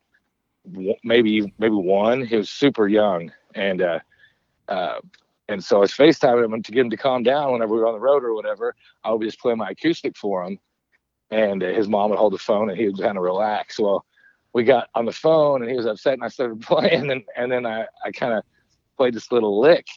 maybe 1.04 1.54
maybe 1.58 1.76
one 1.76 2.26
he 2.26 2.36
was 2.36 2.50
super 2.50 2.88
young 2.88 3.32
and 3.56 3.82
uh 3.82 4.00
uh, 4.70 5.00
and 5.50 5.64
so 5.64 5.78
I 5.78 5.80
was 5.80 5.92
FaceTiming 5.92 6.54
him 6.54 6.64
to 6.64 6.72
get 6.72 6.82
him 6.82 6.90
to 6.92 6.98
calm 6.98 7.24
down 7.24 7.52
whenever 7.52 7.74
we 7.74 7.80
were 7.80 7.88
on 7.88 7.94
the 7.94 8.00
road 8.00 8.24
or 8.24 8.34
whatever. 8.34 8.76
I 9.04 9.12
would 9.12 9.24
just 9.24 9.40
play 9.40 9.56
my 9.56 9.72
acoustic 9.72 10.16
for 10.16 10.44
him, 10.44 10.60
and 11.32 11.64
uh, 11.64 11.68
his 11.68 11.88
mom 11.88 12.12
would 12.12 12.20
hold 12.20 12.34
the 12.34 12.38
phone 12.38 12.70
and 12.70 12.80
he 12.80 12.86
would 12.88 13.00
kind 13.00 13.18
of 13.18 13.24
relax. 13.24 13.80
Well, 13.80 14.06
we 14.54 14.64
got 14.64 14.90
on 14.96 15.06
the 15.06 15.12
phone 15.12 15.62
and 15.62 15.70
he 15.70 15.78
was 15.78 15.86
upset, 15.86 16.14
and 16.14 16.24
I 16.24 16.28
started 16.28 16.62
playing, 16.72 17.12
and 17.12 17.24
and 17.36 17.52
then 17.52 17.66
I 17.66 17.86
I 18.06 18.12
kind 18.12 18.34
of 18.34 18.44
played 18.98 19.14
this 19.14 19.32
little 19.32 19.60
lick, 19.60 19.88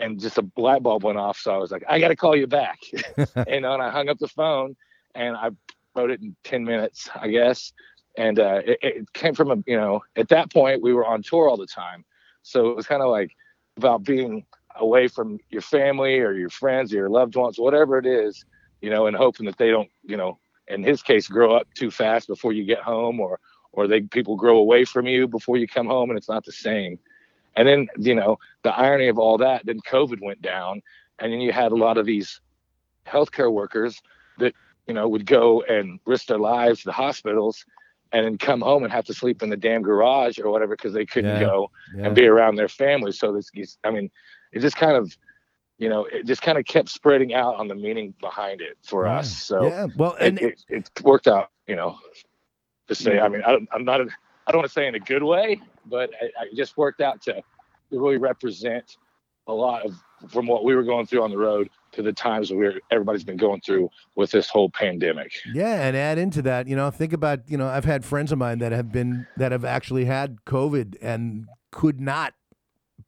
and 0.00 0.20
just 0.20 0.38
a 0.38 0.46
light 0.56 0.82
bulb 0.82 1.04
went 1.04 1.18
off. 1.18 1.38
So 1.38 1.54
I 1.54 1.58
was 1.58 1.70
like, 1.70 1.84
I 1.88 1.98
got 1.98 2.08
to 2.08 2.16
call 2.16 2.36
you 2.36 2.46
back, 2.46 2.78
you 2.92 2.98
know. 3.16 3.26
And 3.46 3.66
I 3.66 3.90
hung 3.90 4.08
up 4.08 4.18
the 4.18 4.28
phone, 4.28 4.76
and 5.14 5.36
I 5.36 5.50
wrote 5.94 6.10
it 6.10 6.20
in 6.20 6.36
ten 6.44 6.64
minutes, 6.64 7.08
I 7.14 7.28
guess. 7.28 7.72
And 8.18 8.38
uh, 8.38 8.60
it, 8.64 8.78
it 8.82 9.12
came 9.14 9.34
from 9.34 9.50
a 9.50 9.56
you 9.66 9.76
know 9.76 10.02
at 10.16 10.28
that 10.28 10.52
point 10.52 10.82
we 10.82 10.92
were 10.92 11.06
on 11.06 11.22
tour 11.22 11.48
all 11.48 11.56
the 11.56 11.66
time, 11.66 12.04
so 12.42 12.70
it 12.70 12.76
was 12.76 12.86
kind 12.86 13.02
of 13.02 13.10
like 13.10 13.34
about 13.76 14.04
being 14.04 14.44
away 14.76 15.08
from 15.08 15.38
your 15.50 15.62
family 15.62 16.18
or 16.20 16.32
your 16.32 16.50
friends 16.50 16.92
or 16.92 16.96
your 16.96 17.10
loved 17.10 17.36
ones, 17.36 17.58
whatever 17.58 17.98
it 17.98 18.06
is, 18.06 18.44
you 18.80 18.90
know, 18.90 19.06
and 19.06 19.16
hoping 19.16 19.46
that 19.46 19.58
they 19.58 19.70
don't, 19.70 19.88
you 20.02 20.16
know, 20.16 20.38
in 20.68 20.82
his 20.82 21.02
case, 21.02 21.28
grow 21.28 21.54
up 21.54 21.66
too 21.74 21.90
fast 21.90 22.28
before 22.28 22.52
you 22.52 22.64
get 22.64 22.80
home 22.80 23.20
or, 23.20 23.38
or 23.72 23.86
they 23.86 24.02
people 24.02 24.36
grow 24.36 24.58
away 24.58 24.84
from 24.84 25.06
you 25.06 25.26
before 25.26 25.56
you 25.56 25.66
come 25.66 25.86
home 25.86 26.10
and 26.10 26.18
it's 26.18 26.28
not 26.28 26.44
the 26.44 26.52
same. 26.52 26.98
And 27.56 27.68
then, 27.68 27.88
you 27.98 28.14
know, 28.14 28.38
the 28.62 28.74
irony 28.74 29.08
of 29.08 29.18
all 29.18 29.38
that, 29.38 29.66
then 29.66 29.80
COVID 29.80 30.20
went 30.22 30.40
down 30.42 30.82
and 31.18 31.32
then 31.32 31.40
you 31.40 31.52
had 31.52 31.72
a 31.72 31.76
lot 31.76 31.98
of 31.98 32.06
these 32.06 32.40
healthcare 33.06 33.52
workers 33.52 34.00
that, 34.38 34.54
you 34.86 34.94
know, 34.94 35.08
would 35.08 35.26
go 35.26 35.62
and 35.62 36.00
risk 36.06 36.26
their 36.26 36.38
lives 36.38 36.80
to 36.80 36.86
the 36.86 36.92
hospitals 36.92 37.64
and 38.12 38.24
then 38.24 38.38
come 38.38 38.60
home 38.60 38.84
and 38.84 38.92
have 38.92 39.04
to 39.06 39.14
sleep 39.14 39.42
in 39.42 39.50
the 39.50 39.56
damn 39.56 39.82
garage 39.82 40.38
or 40.38 40.50
whatever 40.50 40.76
because 40.76 40.92
they 40.92 41.06
couldn't 41.06 41.34
Yeah, 41.34 41.40
go 41.40 41.70
yeah. 41.96 42.06
and 42.06 42.14
be 42.14 42.26
around 42.26 42.56
their 42.56 42.68
families. 42.68 43.18
So 43.18 43.32
this, 43.32 43.50
I 43.84 43.90
mean, 43.90 44.10
it 44.52 44.60
just 44.60 44.76
kind 44.76 44.96
of, 44.96 45.16
you 45.78 45.88
know, 45.88 46.04
it 46.04 46.26
just 46.26 46.42
kind 46.42 46.58
of 46.58 46.64
kept 46.64 46.88
spreading 46.90 47.34
out 47.34 47.56
on 47.56 47.68
the 47.68 47.74
meaning 47.74 48.14
behind 48.20 48.60
it 48.60 48.76
for 48.82 49.06
Yeah. 49.06 49.18
us. 49.18 49.30
So 49.30 49.64
yeah, 49.64 49.86
well, 49.96 50.14
it, 50.14 50.26
and 50.26 50.38
it, 50.40 50.64
it 50.68 50.90
worked 51.02 51.26
out, 51.26 51.50
you 51.66 51.76
know, 51.76 51.98
to 52.88 52.94
say, 52.94 53.18
I 53.18 53.28
mean, 53.28 53.42
I, 53.46 53.58
I'm 53.72 53.84
not, 53.84 54.00
a, 54.00 54.08
I 54.46 54.52
don't 54.52 54.60
want 54.60 54.68
to 54.68 54.72
say 54.72 54.86
in 54.86 54.94
a 54.94 55.00
good 55.00 55.22
way, 55.22 55.60
but 55.86 56.10
it 56.22 56.56
just 56.56 56.76
worked 56.76 57.00
out 57.00 57.22
to, 57.22 57.34
to 57.34 57.42
really 57.90 58.18
represent 58.18 58.96
a 59.48 59.52
lot 59.52 59.84
of 59.84 59.94
from 60.30 60.46
what 60.46 60.64
we 60.64 60.74
were 60.74 60.84
going 60.84 61.04
through 61.04 61.22
on 61.22 61.30
the 61.30 61.36
road 61.36 61.68
to 61.90 62.02
the 62.02 62.12
times 62.12 62.48
that 62.48 62.56
we're 62.56 62.78
everybody's 62.90 63.24
been 63.24 63.36
going 63.36 63.60
through 63.60 63.90
with 64.14 64.30
this 64.30 64.48
whole 64.48 64.70
pandemic. 64.70 65.32
Yeah, 65.52 65.86
and 65.86 65.96
add 65.96 66.18
into 66.18 66.42
that, 66.42 66.68
you 66.68 66.76
know, 66.76 66.90
think 66.90 67.12
about, 67.12 67.40
you 67.48 67.58
know, 67.58 67.66
I've 67.66 67.84
had 67.84 68.04
friends 68.04 68.30
of 68.30 68.38
mine 68.38 68.58
that 68.58 68.72
have 68.72 68.92
been 68.92 69.26
that 69.36 69.52
have 69.52 69.64
actually 69.64 70.04
had 70.04 70.38
COVID 70.46 70.96
and 71.02 71.46
could 71.72 72.00
not 72.00 72.34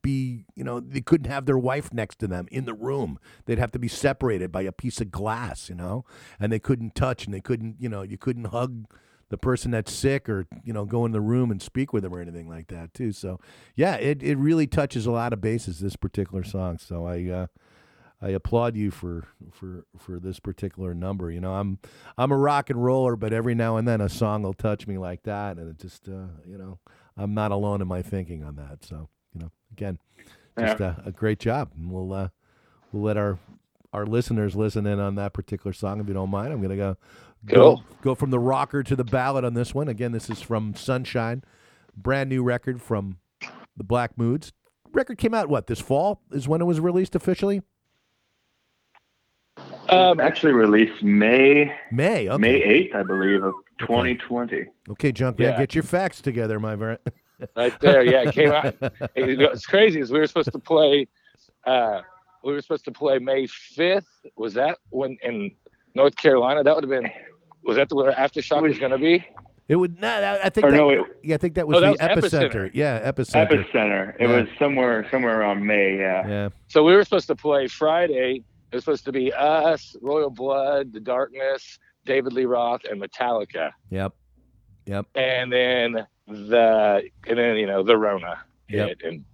be, 0.02 0.44
you 0.54 0.64
know, 0.64 0.80
they 0.80 1.00
couldn't 1.00 1.30
have 1.30 1.46
their 1.46 1.56
wife 1.56 1.92
next 1.92 2.18
to 2.18 2.26
them 2.26 2.46
in 2.50 2.64
the 2.64 2.74
room. 2.74 3.18
They'd 3.46 3.58
have 3.58 3.72
to 3.72 3.78
be 3.78 3.88
separated 3.88 4.50
by 4.50 4.62
a 4.62 4.72
piece 4.72 5.00
of 5.00 5.10
glass, 5.10 5.68
you 5.68 5.74
know, 5.74 6.04
and 6.40 6.52
they 6.52 6.58
couldn't 6.58 6.94
touch 6.94 7.24
and 7.24 7.32
they 7.32 7.40
couldn't, 7.40 7.76
you 7.78 7.88
know, 7.88 8.02
you 8.02 8.18
couldn't 8.18 8.46
hug 8.46 8.86
the 9.34 9.38
person 9.38 9.72
that's 9.72 9.92
sick 9.92 10.28
or, 10.28 10.46
you 10.62 10.72
know, 10.72 10.84
go 10.84 11.04
in 11.04 11.10
the 11.10 11.20
room 11.20 11.50
and 11.50 11.60
speak 11.60 11.92
with 11.92 12.04
them 12.04 12.14
or 12.14 12.20
anything 12.20 12.48
like 12.48 12.68
that, 12.68 12.94
too. 12.94 13.10
So, 13.10 13.40
yeah, 13.74 13.96
it, 13.96 14.22
it 14.22 14.36
really 14.36 14.68
touches 14.68 15.06
a 15.06 15.10
lot 15.10 15.32
of 15.32 15.40
bases, 15.40 15.80
this 15.80 15.96
particular 15.96 16.44
song. 16.44 16.78
So 16.78 17.04
I, 17.04 17.24
uh, 17.28 17.46
I 18.22 18.28
applaud 18.28 18.76
you 18.76 18.92
for 18.92 19.26
for 19.50 19.86
for 19.98 20.20
this 20.20 20.38
particular 20.38 20.94
number. 20.94 21.32
You 21.32 21.40
know, 21.40 21.54
I'm 21.54 21.80
I'm 22.16 22.30
a 22.30 22.36
rock 22.36 22.70
and 22.70 22.82
roller, 22.82 23.16
but 23.16 23.32
every 23.32 23.56
now 23.56 23.76
and 23.76 23.88
then 23.88 24.00
a 24.00 24.08
song 24.08 24.44
will 24.44 24.54
touch 24.54 24.86
me 24.86 24.98
like 24.98 25.24
that, 25.24 25.58
and 25.58 25.68
it 25.68 25.78
just 25.78 26.08
uh, 26.08 26.28
you 26.46 26.56
know 26.56 26.78
I'm 27.16 27.34
not 27.34 27.50
alone 27.50 27.82
in 27.82 27.88
my 27.88 28.02
thinking 28.02 28.44
on 28.44 28.54
that. 28.54 28.84
So 28.84 29.08
you 29.34 29.40
know, 29.40 29.50
again, 29.72 29.98
just 30.56 30.80
a, 30.80 31.02
a 31.04 31.10
great 31.10 31.40
job, 31.40 31.72
and 31.76 31.90
we'll 31.90 32.12
uh, 32.12 32.28
we'll 32.92 33.02
let 33.02 33.16
our 33.16 33.38
our 33.94 34.04
listeners 34.04 34.56
listen 34.56 34.86
in 34.86 34.98
on 34.98 35.14
that 35.14 35.32
particular 35.32 35.72
song 35.72 36.00
if 36.00 36.08
you 36.08 36.14
don't 36.14 36.28
mind. 36.28 36.52
I'm 36.52 36.60
gonna 36.60 36.76
go 36.76 36.92
go 36.92 36.98
Cool. 37.48 37.82
go 38.02 38.14
from 38.14 38.30
the 38.30 38.38
rocker 38.38 38.82
to 38.82 38.96
the 38.96 39.04
ballad 39.04 39.44
on 39.44 39.54
this 39.54 39.74
one. 39.74 39.88
Again, 39.88 40.12
this 40.12 40.30
is 40.30 40.40
from 40.40 40.74
Sunshine, 40.74 41.42
brand 41.96 42.30
new 42.30 42.42
record 42.42 42.80
from 42.80 43.18
the 43.76 43.84
Black 43.84 44.16
Moods. 44.16 44.52
Record 44.92 45.18
came 45.18 45.34
out 45.34 45.48
what 45.48 45.66
this 45.66 45.80
fall 45.80 46.20
is 46.30 46.46
when 46.48 46.60
it 46.60 46.64
was 46.64 46.80
released 46.80 47.14
officially. 47.14 47.62
Um, 49.88 50.18
Actually 50.20 50.52
released 50.52 51.02
May 51.02 51.74
May. 51.92 52.28
Okay. 52.28 52.40
May 52.40 52.62
eighth, 52.62 52.94
I 52.94 53.02
believe, 53.02 53.42
of 53.44 53.52
2020. 53.80 54.64
Okay, 54.90 55.12
Junkman, 55.12 55.38
Yeah. 55.40 55.58
get 55.58 55.74
your 55.74 55.84
facts 55.84 56.20
together, 56.20 56.58
my 56.58 56.76
friend. 56.76 56.98
right 57.56 57.78
there. 57.80 58.02
Yeah, 58.04 58.28
it 58.28 58.34
came 58.34 58.50
out. 58.50 58.74
It, 59.14 59.40
it's 59.40 59.66
crazy. 59.66 60.00
Is 60.00 60.10
we 60.10 60.18
were 60.18 60.26
supposed 60.26 60.50
to 60.52 60.58
play. 60.58 61.06
Uh, 61.66 62.00
we 62.42 62.52
were 62.52 62.62
supposed 62.62 62.84
to 62.86 62.92
play 62.92 63.18
May 63.18 63.46
fifth. 63.46 64.06
Was 64.36 64.54
that 64.54 64.78
when 64.90 65.16
in 65.22 65.50
North 65.94 66.16
Carolina? 66.16 66.62
That 66.64 66.74
would 66.74 66.84
have 66.84 66.90
been. 66.90 67.10
Was 67.64 67.76
that 67.76 67.88
the 67.88 67.96
where 67.96 68.12
aftershock 68.12 68.62
was 68.62 68.78
going 68.78 68.92
to 68.92 68.98
be? 68.98 69.24
It 69.66 69.76
would 69.76 69.98
not. 70.00 70.22
I 70.22 70.40
I 70.44 70.48
think. 70.50 70.66
Or 70.66 70.70
that, 70.70 70.76
no, 70.76 70.90
it, 70.90 71.00
yeah, 71.22 71.34
I 71.36 71.38
think 71.38 71.54
that 71.54 71.66
was 71.66 71.78
Oh, 71.78 71.80
the 71.80 71.96
that 71.96 72.16
was 72.16 72.24
epicenter. 72.32 72.50
Epicenter. 72.52 72.70
Yeah, 72.74 73.10
epicenter. 73.10 73.48
Epicenter. 73.48 74.14
It 74.20 74.28
Yeah. 74.28 74.36
was 74.40 74.48
somewhere 74.58 75.06
somewhere 75.10 75.40
around 75.40 75.64
May. 75.64 75.96
Yeah. 75.96 76.28
yeah. 76.28 76.48
So 76.68 76.84
we 76.84 76.94
were 76.94 77.02
supposed 77.04 77.28
to 77.28 77.34
play 77.34 77.66
Friday. 77.68 78.42
It 78.70 78.76
was 78.76 78.84
supposed 78.84 79.04
to 79.06 79.12
be 79.12 79.32
us, 79.32 79.96
Royal 80.02 80.28
Blood, 80.30 80.92
The 80.92 81.00
Darkness, 81.00 81.78
David 82.04 82.32
Lee 82.34 82.44
Roth, 82.44 82.82
and 82.90 83.00
Metallica. 83.00 83.70
Yep. 83.90 84.12
Yep. 84.86 85.06
And 85.14 85.50
then 85.52 86.06
the 86.28 87.02
and 87.26 87.38
then 87.38 87.56
you 87.56 87.66
know 87.66 87.82
the 87.82 87.96
Rona 87.96 88.40
Yep. 88.68 88.88
hit 88.88 89.02
and 89.02 89.24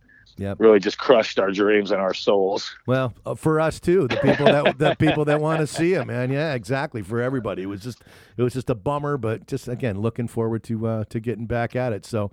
Yep. 0.40 0.58
really 0.58 0.80
just 0.80 0.96
crushed 0.96 1.38
our 1.38 1.50
dreams 1.50 1.90
and 1.90 2.00
our 2.00 2.14
souls. 2.14 2.74
Well, 2.86 3.12
uh, 3.26 3.34
for 3.34 3.60
us 3.60 3.78
too, 3.78 4.08
the 4.08 4.16
people 4.16 4.46
that 4.46 4.78
the 4.78 4.94
people 4.98 5.26
that 5.26 5.38
want 5.38 5.60
to 5.60 5.66
see 5.66 5.92
him, 5.92 6.06
man. 6.06 6.32
Yeah, 6.32 6.54
exactly. 6.54 7.02
For 7.02 7.20
everybody, 7.20 7.62
it 7.62 7.66
was 7.66 7.82
just 7.82 8.02
it 8.38 8.42
was 8.42 8.54
just 8.54 8.70
a 8.70 8.74
bummer, 8.74 9.18
but 9.18 9.46
just 9.46 9.68
again, 9.68 10.00
looking 10.00 10.28
forward 10.28 10.64
to 10.64 10.86
uh, 10.86 11.04
to 11.10 11.20
getting 11.20 11.46
back 11.46 11.76
at 11.76 11.92
it. 11.92 12.04
So. 12.04 12.32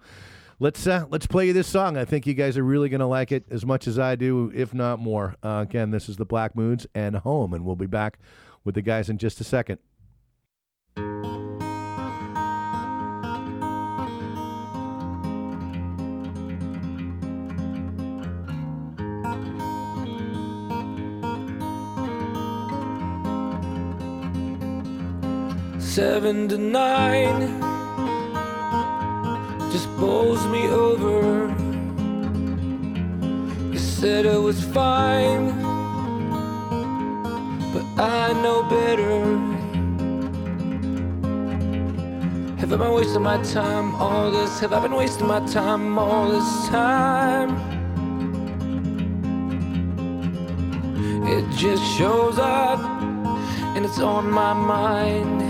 Let's 0.60 0.88
uh, 0.88 1.06
let's 1.12 1.28
play 1.28 1.46
you 1.46 1.54
this 1.54 1.68
song. 1.68 1.98
I 1.98 2.06
think 2.06 2.26
you 2.26 2.34
guys 2.34 2.58
are 2.58 2.64
really 2.64 2.90
gonna 2.90 3.08
like 3.08 3.32
it 3.32 3.44
as 3.52 3.64
much 3.64 3.86
as 3.86 4.00
I 4.00 4.16
do, 4.16 4.52
if 4.56 4.74
not 4.74 4.98
more. 4.98 5.36
Uh, 5.44 5.64
again, 5.70 5.92
this 5.92 6.10
is 6.10 6.18
the 6.18 6.26
Black 6.26 6.56
Moods 6.56 6.88
and 6.96 7.16
Home, 7.18 7.54
and 7.54 7.64
we'll 7.64 7.76
be 7.76 7.86
back 7.86 8.18
with 8.64 8.74
the 8.74 8.82
guys 8.82 9.08
in 9.08 9.20
just 9.20 9.40
a 9.40 9.44
second. 9.44 9.78
Seven 25.98 26.48
to 26.50 26.60
nine 26.60 27.60
just 29.72 29.90
bowls 29.98 30.46
me 30.46 30.68
over. 30.68 31.48
You 33.72 33.80
said 33.80 34.28
it 34.28 34.40
was 34.40 34.64
fine, 34.64 35.48
but 37.74 37.84
I 37.98 38.32
know 38.44 38.62
better. 38.70 39.26
Have 42.58 42.74
I 42.74 42.78
been 42.78 42.92
wasting 42.92 43.24
my 43.24 43.42
time 43.42 43.96
all 43.96 44.30
this? 44.30 44.60
Have 44.60 44.74
I 44.74 44.80
been 44.80 44.94
wasting 44.94 45.26
my 45.26 45.44
time 45.48 45.98
all 45.98 46.30
this 46.30 46.68
time? 46.68 47.50
It 51.26 51.44
just 51.58 51.84
shows 51.98 52.38
up 52.38 52.82
and 53.76 53.84
it's 53.84 53.98
on 53.98 54.30
my 54.30 54.54
mind. 54.54 55.47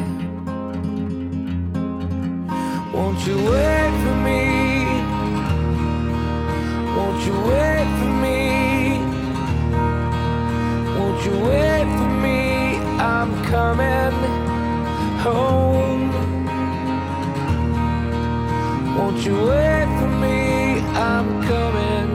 Won't 2.97 3.27
you 3.27 3.37
wait 3.37 3.91
for 4.03 4.15
me? 4.27 4.43
Won't 6.97 7.19
you 7.27 7.35
wait 7.49 7.87
for 7.99 8.11
me? 8.23 8.39
Won't 10.97 11.19
you 11.25 11.35
wait 11.45 11.87
for 11.97 12.11
me? 12.25 12.41
I'm 12.99 13.31
coming 13.45 14.13
home. 15.25 16.09
Won't 18.97 19.19
you 19.23 19.35
wait 19.45 19.89
for 19.99 20.11
me? 20.23 20.39
I'm 21.09 21.27
coming 21.51 22.09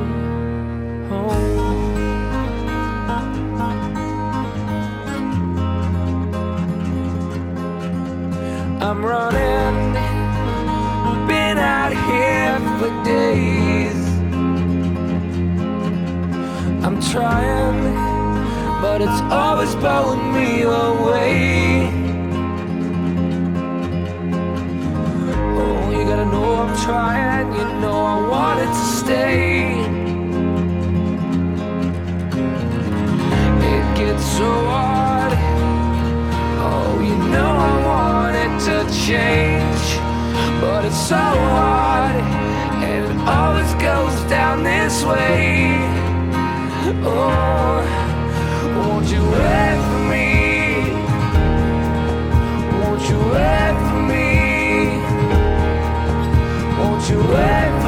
home. 1.08 1.62
I'm 8.82 9.00
running 9.04 9.81
out 11.94 12.00
here 12.10 12.58
for 12.78 12.90
days. 13.04 14.02
I'm 16.84 17.00
trying, 17.00 17.94
but 18.80 19.00
it's 19.02 19.20
always 19.30 19.74
pulling 19.76 20.32
me 20.32 20.62
away. 20.62 21.90
Oh, 25.58 25.90
you 25.90 26.04
gotta 26.04 26.26
know 26.26 26.54
I'm 26.62 26.76
trying, 26.84 27.52
you 27.52 27.64
know 27.80 27.98
I 28.14 28.28
want 28.28 28.60
it 28.60 28.66
to 28.66 28.84
stay. 29.00 29.80
It 33.72 33.84
gets 33.96 34.24
so 34.24 34.50
hard. 34.72 35.32
Oh, 36.64 37.00
you 37.00 37.16
know 37.30 37.52
I 37.70 37.72
want 37.86 38.36
it 38.36 38.52
to 38.66 38.76
change, 39.06 39.86
but 40.60 40.84
it's 40.84 41.08
so 41.08 41.16
hard, 41.16 41.71
down 45.14 45.28
this 45.28 45.36
way. 45.42 47.02
Oh, 47.04 47.82
won't 48.76 49.06
you 49.10 49.22
wait 49.22 49.78
for 49.88 50.02
me? 50.10 50.28
Won't 52.80 53.02
you 53.08 53.18
wait 53.32 53.76
for 53.88 54.00
me? 54.10 54.28
Won't 56.78 57.04
you 57.10 57.18
wait 57.18 57.81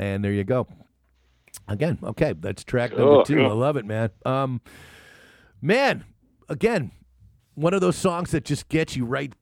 And 0.00 0.24
there 0.24 0.32
you 0.32 0.44
go. 0.44 0.66
Again, 1.68 1.98
okay, 2.02 2.32
that's 2.32 2.64
track 2.64 2.96
number 2.96 3.22
two. 3.22 3.36
cool. 3.36 3.50
I 3.50 3.52
love 3.52 3.76
it, 3.76 3.84
man. 3.84 4.08
Um, 4.24 4.62
man, 5.60 6.04
again, 6.48 6.90
one 7.54 7.74
of 7.74 7.82
those 7.82 7.96
songs 7.96 8.30
that 8.30 8.46
just 8.46 8.70
gets 8.70 8.96
you 8.96 9.04
right, 9.04 9.34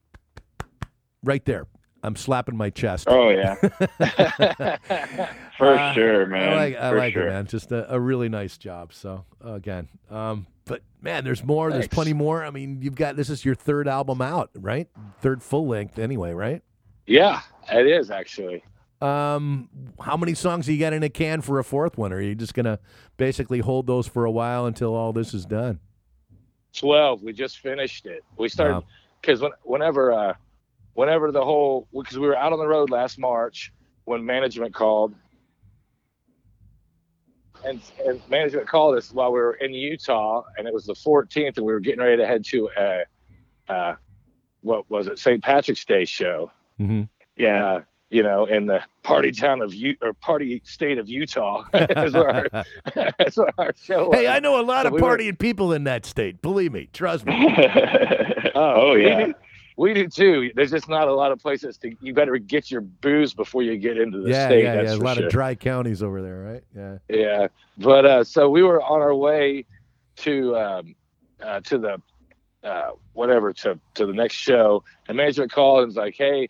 right 1.23 1.45
there. 1.45 1.69
I'm 2.03 2.17
slapping 2.17 2.57
my 2.57 2.71
chest. 2.71 3.07
Oh 3.09 3.29
yeah, 3.31 3.55
for 5.59 5.75
Uh, 5.75 5.95
sure, 5.95 6.27
man. 6.27 6.53
I 6.53 6.57
like, 6.57 6.77
I 6.77 6.91
like 6.91 7.13
sure. 7.13 7.29
it, 7.29 7.31
man. 7.31 7.47
Just 7.47 7.71
a, 7.71 7.95
a 7.95 8.01
really 8.01 8.29
nice 8.29 8.59
job. 8.59 8.93
So 8.93 9.25
again, 9.41 9.89
um, 10.11 10.47
but 10.65 10.83
man, 11.01 11.23
there's 11.25 11.45
more. 11.45 11.71
There's 11.71 11.89
plenty 11.89 12.15
more. 12.15 12.45
I 12.45 12.51
mean, 12.51 12.83
you've 12.83 12.97
got 12.97 13.15
this 13.17 13.31
is 13.31 13.45
your 13.45 13.55
third 13.55 13.87
album 13.87 14.21
out, 14.23 14.51
right? 14.57 14.89
Third 15.21 15.41
full 15.43 15.69
length, 15.69 15.99
anyway, 16.01 16.33
right? 16.33 16.63
Yeah, 17.07 17.43
it 17.73 17.87
is 17.87 18.11
actually. 18.11 18.65
Um, 19.01 19.69
how 20.01 20.17
many 20.17 20.35
songs 20.35 20.67
do 20.67 20.73
you 20.73 20.81
got 20.81 20.93
in 20.93 21.03
a 21.03 21.09
can 21.09 21.41
for 21.41 21.59
a 21.59 21.65
fourth 21.65 21.97
one? 21.97 22.13
Or 22.13 22.17
are 22.17 22.21
you 22.21 22.35
just 22.35 22.55
gonna 22.55 22.79
basically 23.17 23.61
hold 23.61 23.87
those 23.87 24.07
for 24.09 24.25
a 24.25 24.31
while 24.31 24.67
until 24.67 24.95
all 24.95 25.13
this 25.13 25.35
is 25.35 25.47
done? 25.47 25.81
12 26.75 27.23
we 27.23 27.33
just 27.33 27.59
finished 27.61 28.05
it 28.07 28.23
we 28.37 28.47
started 28.49 28.75
Wow. 28.75 28.85
because 29.21 29.41
when, 29.41 29.51
whenever 29.65 30.13
uh 30.13 30.35
whenever 30.93 31.33
the 31.33 31.43
whole 31.43 31.89
because 31.99 32.19
we 32.19 32.27
were 32.27 32.37
out 32.37 32.53
on 32.53 32.59
the 32.59 32.67
road 32.69 32.91
last 32.91 33.19
march 33.19 33.73
when 34.05 34.25
management 34.25 34.75
called 34.75 35.15
and, 37.65 37.81
and 38.07 38.21
management 38.29 38.69
called 38.69 38.97
us 38.97 39.11
while 39.13 39.33
we 39.33 39.41
were 39.41 39.55
in 39.55 39.73
utah 39.73 40.43
and 40.59 40.69
it 40.69 40.75
was 40.75 40.85
the 40.85 40.93
14th 40.95 41.57
and 41.57 41.67
we 41.67 41.73
were 41.73 41.81
getting 41.81 42.01
ready 42.01 42.19
to 42.19 42.27
head 42.27 42.45
to 42.45 42.69
a 42.79 43.03
uh 43.73 43.95
what 44.61 44.89
was 44.91 45.07
it 45.07 45.19
st 45.19 45.43
patrick's 45.43 45.85
day 45.85 46.05
show 46.05 46.51
Mm-hmm. 46.79 47.03
Yeah, 47.37 47.67
uh, 47.67 47.81
you 48.11 48.23
know, 48.23 48.47
in 48.47 48.67
the 48.67 48.81
party 49.03 49.31
town 49.33 49.61
of 49.61 49.75
U 49.75 49.95
or 50.01 50.13
party 50.15 50.63
state 50.65 50.99
of 50.99 51.09
Utah. 51.09 51.65
that's, 51.73 52.15
where 52.15 52.31
our, 52.31 52.49
that's 53.19 53.37
where 53.37 53.53
our 53.59 53.75
show 53.81 54.09
was. 54.09 54.19
Hey, 54.19 54.29
I 54.29 54.41
know 54.41 54.61
a 54.61 54.63
lot 54.63 54.83
So 54.83 54.89
of 54.89 54.93
we 54.95 55.03
were- 55.03 55.17
partying 55.19 55.39
people 55.39 55.73
in 55.73 55.85
that 55.85 56.07
state. 56.07 56.41
Believe 56.43 56.73
me, 56.73 56.89
trust 56.93 57.27
me. 57.27 57.35
oh 58.55 58.95
we 58.95 59.07
yeah. 59.07 59.27
do- 59.27 59.35
We 59.77 59.95
do 59.95 60.09
too. 60.09 60.51
There's 60.57 60.73
just 60.73 60.89
not 60.89 61.07
a 61.07 61.15
lot 61.15 61.31
of 61.33 61.39
places 61.39 61.77
to. 61.79 61.95
You 62.01 62.13
better 62.13 62.37
get 62.39 62.69
your 62.71 62.81
booze 62.81 63.33
before 63.35 63.63
you 63.63 63.77
get 63.77 63.97
into 63.97 64.21
the 64.23 64.31
yeah, 64.31 64.47
state. 64.47 64.65
yeah, 64.65 64.75
that's 64.75 64.91
yeah. 64.91 64.97
A 64.97 65.05
lot 65.05 65.17
sure. 65.19 65.27
of 65.27 65.31
dry 65.33 65.55
counties 65.55 66.03
over 66.03 66.21
there, 66.21 66.41
right? 66.41 66.65
Yeah. 66.77 66.99
Yeah, 67.09 67.49
but 67.77 68.05
uh, 68.05 68.25
so 68.25 68.49
we 68.51 68.65
were 68.65 68.83
on 68.83 69.01
our 69.01 69.15
way 69.15 69.67
to 70.17 70.57
um, 70.57 70.95
uh, 71.41 71.61
to 71.61 71.79
the 71.79 72.03
uh, 72.65 72.91
whatever 73.13 73.53
to 73.53 73.79
to 73.95 74.07
the 74.07 74.13
next 74.13 74.35
show, 74.35 74.83
and 75.07 75.17
management 75.17 75.53
called 75.53 75.79
and 75.81 75.87
was 75.89 75.97
like, 75.97 76.17
"Hey, 76.19 76.49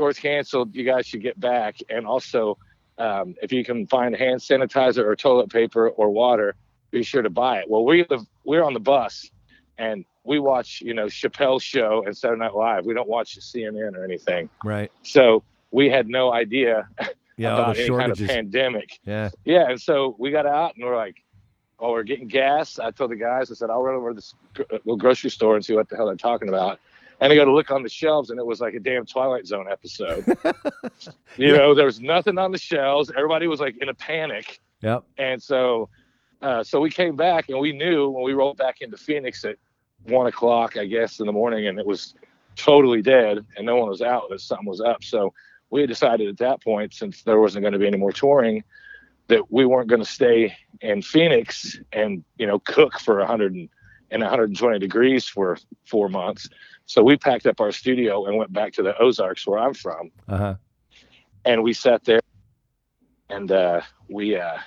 doors 0.00 0.18
canceled. 0.18 0.74
You 0.74 0.84
guys 0.84 1.06
should 1.06 1.22
get 1.22 1.38
back, 1.38 1.76
and 1.88 2.06
also." 2.06 2.58
Um, 2.98 3.34
if 3.42 3.50
you 3.50 3.64
can 3.64 3.86
find 3.86 4.14
hand 4.14 4.40
sanitizer 4.40 5.02
or 5.02 5.16
toilet 5.16 5.48
paper 5.48 5.88
or 5.88 6.10
water, 6.10 6.54
be 6.90 7.02
sure 7.02 7.22
to 7.22 7.30
buy 7.30 7.56
it. 7.60 7.64
Well, 7.66 7.82
we 7.82 8.04
live, 8.10 8.26
we're 8.44 8.62
on 8.62 8.74
the 8.74 8.80
bus, 8.80 9.30
and 9.78 10.04
we 10.22 10.38
watch, 10.38 10.82
you 10.82 10.92
know, 10.92 11.06
Chappelle's 11.06 11.62
show 11.62 12.02
and 12.04 12.14
Saturday 12.14 12.40
Night 12.40 12.54
Live. 12.54 12.84
We 12.84 12.92
don't 12.92 13.08
watch 13.08 13.38
CNN 13.40 13.94
or 13.96 14.04
anything, 14.04 14.50
Right. 14.62 14.92
so 15.02 15.42
we 15.70 15.88
had 15.88 16.08
no 16.10 16.30
idea 16.30 16.86
Yeah. 17.38 17.54
about 17.54 17.78
any 17.78 17.88
kind 17.88 18.12
of 18.12 18.18
pandemic. 18.18 18.98
yeah. 19.06 19.30
Yeah, 19.46 19.70
and 19.70 19.80
so 19.80 20.14
we 20.18 20.30
got 20.30 20.44
out 20.44 20.74
and 20.76 20.84
we're 20.84 20.94
like, 20.96 21.22
"Oh, 21.78 21.92
we're 21.92 22.02
getting 22.02 22.28
gas." 22.28 22.78
I 22.78 22.90
told 22.90 23.12
the 23.12 23.16
guys, 23.16 23.50
I 23.50 23.54
said, 23.54 23.70
"I'll 23.70 23.82
run 23.82 23.94
over 23.94 24.10
to 24.10 24.14
this 24.16 24.34
uh, 24.70 24.94
grocery 24.96 25.30
store 25.30 25.56
and 25.56 25.64
see 25.64 25.72
what 25.74 25.88
the 25.88 25.96
hell 25.96 26.04
they're 26.04 26.16
talking 26.16 26.50
about." 26.50 26.80
And 27.20 27.32
I 27.32 27.36
go 27.36 27.44
to 27.44 27.52
look 27.52 27.70
on 27.70 27.82
the 27.82 27.88
shelves, 27.88 28.30
and 28.30 28.38
it 28.38 28.46
was 28.46 28.60
like 28.60 28.74
a 28.74 28.80
damn 28.80 29.04
Twilight 29.04 29.46
Zone 29.46 29.66
episode. 29.70 30.24
you 31.36 31.54
know, 31.56 31.74
there 31.74 31.84
was 31.86 32.00
nothing 32.00 32.38
on 32.38 32.50
the 32.50 32.58
shelves. 32.58 33.10
Everybody 33.14 33.46
was 33.46 33.60
like 33.60 33.76
in 33.80 33.88
a 33.88 33.94
panic, 33.94 34.60
Yep. 34.82 35.04
and 35.18 35.42
so, 35.42 35.90
uh, 36.40 36.64
so 36.64 36.80
we 36.80 36.90
came 36.90 37.16
back, 37.16 37.50
and 37.50 37.58
we 37.60 37.72
knew 37.72 38.08
when 38.08 38.24
we 38.24 38.32
rolled 38.32 38.56
back 38.56 38.80
into 38.80 38.96
Phoenix 38.96 39.44
at 39.44 39.56
one 40.04 40.26
o'clock, 40.26 40.78
I 40.78 40.86
guess, 40.86 41.20
in 41.20 41.26
the 41.26 41.32
morning, 41.32 41.66
and 41.66 41.78
it 41.78 41.84
was 41.84 42.14
totally 42.56 43.02
dead, 43.02 43.44
and 43.56 43.66
no 43.66 43.76
one 43.76 43.88
was 43.90 44.00
out. 44.00 44.30
That 44.30 44.40
something 44.40 44.66
was 44.66 44.80
up. 44.80 45.04
So 45.04 45.34
we 45.68 45.82
had 45.82 45.90
decided 45.90 46.28
at 46.28 46.38
that 46.38 46.62
point, 46.62 46.94
since 46.94 47.22
there 47.22 47.38
wasn't 47.38 47.62
going 47.62 47.74
to 47.74 47.78
be 47.78 47.86
any 47.86 47.98
more 47.98 48.12
touring, 48.12 48.64
that 49.28 49.52
we 49.52 49.66
weren't 49.66 49.88
going 49.88 50.02
to 50.02 50.10
stay 50.10 50.56
in 50.80 51.02
Phoenix 51.02 51.78
and 51.92 52.24
you 52.38 52.46
know 52.46 52.58
cook 52.60 52.98
for 52.98 53.18
a 53.18 53.22
100 53.22 53.54
and, 53.54 53.68
and 54.10 54.22
120 54.22 54.78
degrees 54.78 55.26
for 55.28 55.56
four 55.86 56.08
months. 56.08 56.48
So 56.86 57.02
we 57.02 57.16
packed 57.16 57.46
up 57.46 57.60
our 57.60 57.72
studio 57.72 58.26
and 58.26 58.36
went 58.36 58.52
back 58.52 58.72
to 58.74 58.82
the 58.82 58.96
Ozarks, 58.98 59.46
where 59.46 59.58
I'm 59.58 59.74
from, 59.74 60.10
Uh 60.28 60.36
huh. 60.36 60.54
and 61.44 61.62
we 61.62 61.72
sat 61.72 62.04
there 62.04 62.20
and 63.28 63.50
uh, 63.52 63.80
we 64.08 64.36
uh, 64.36 64.58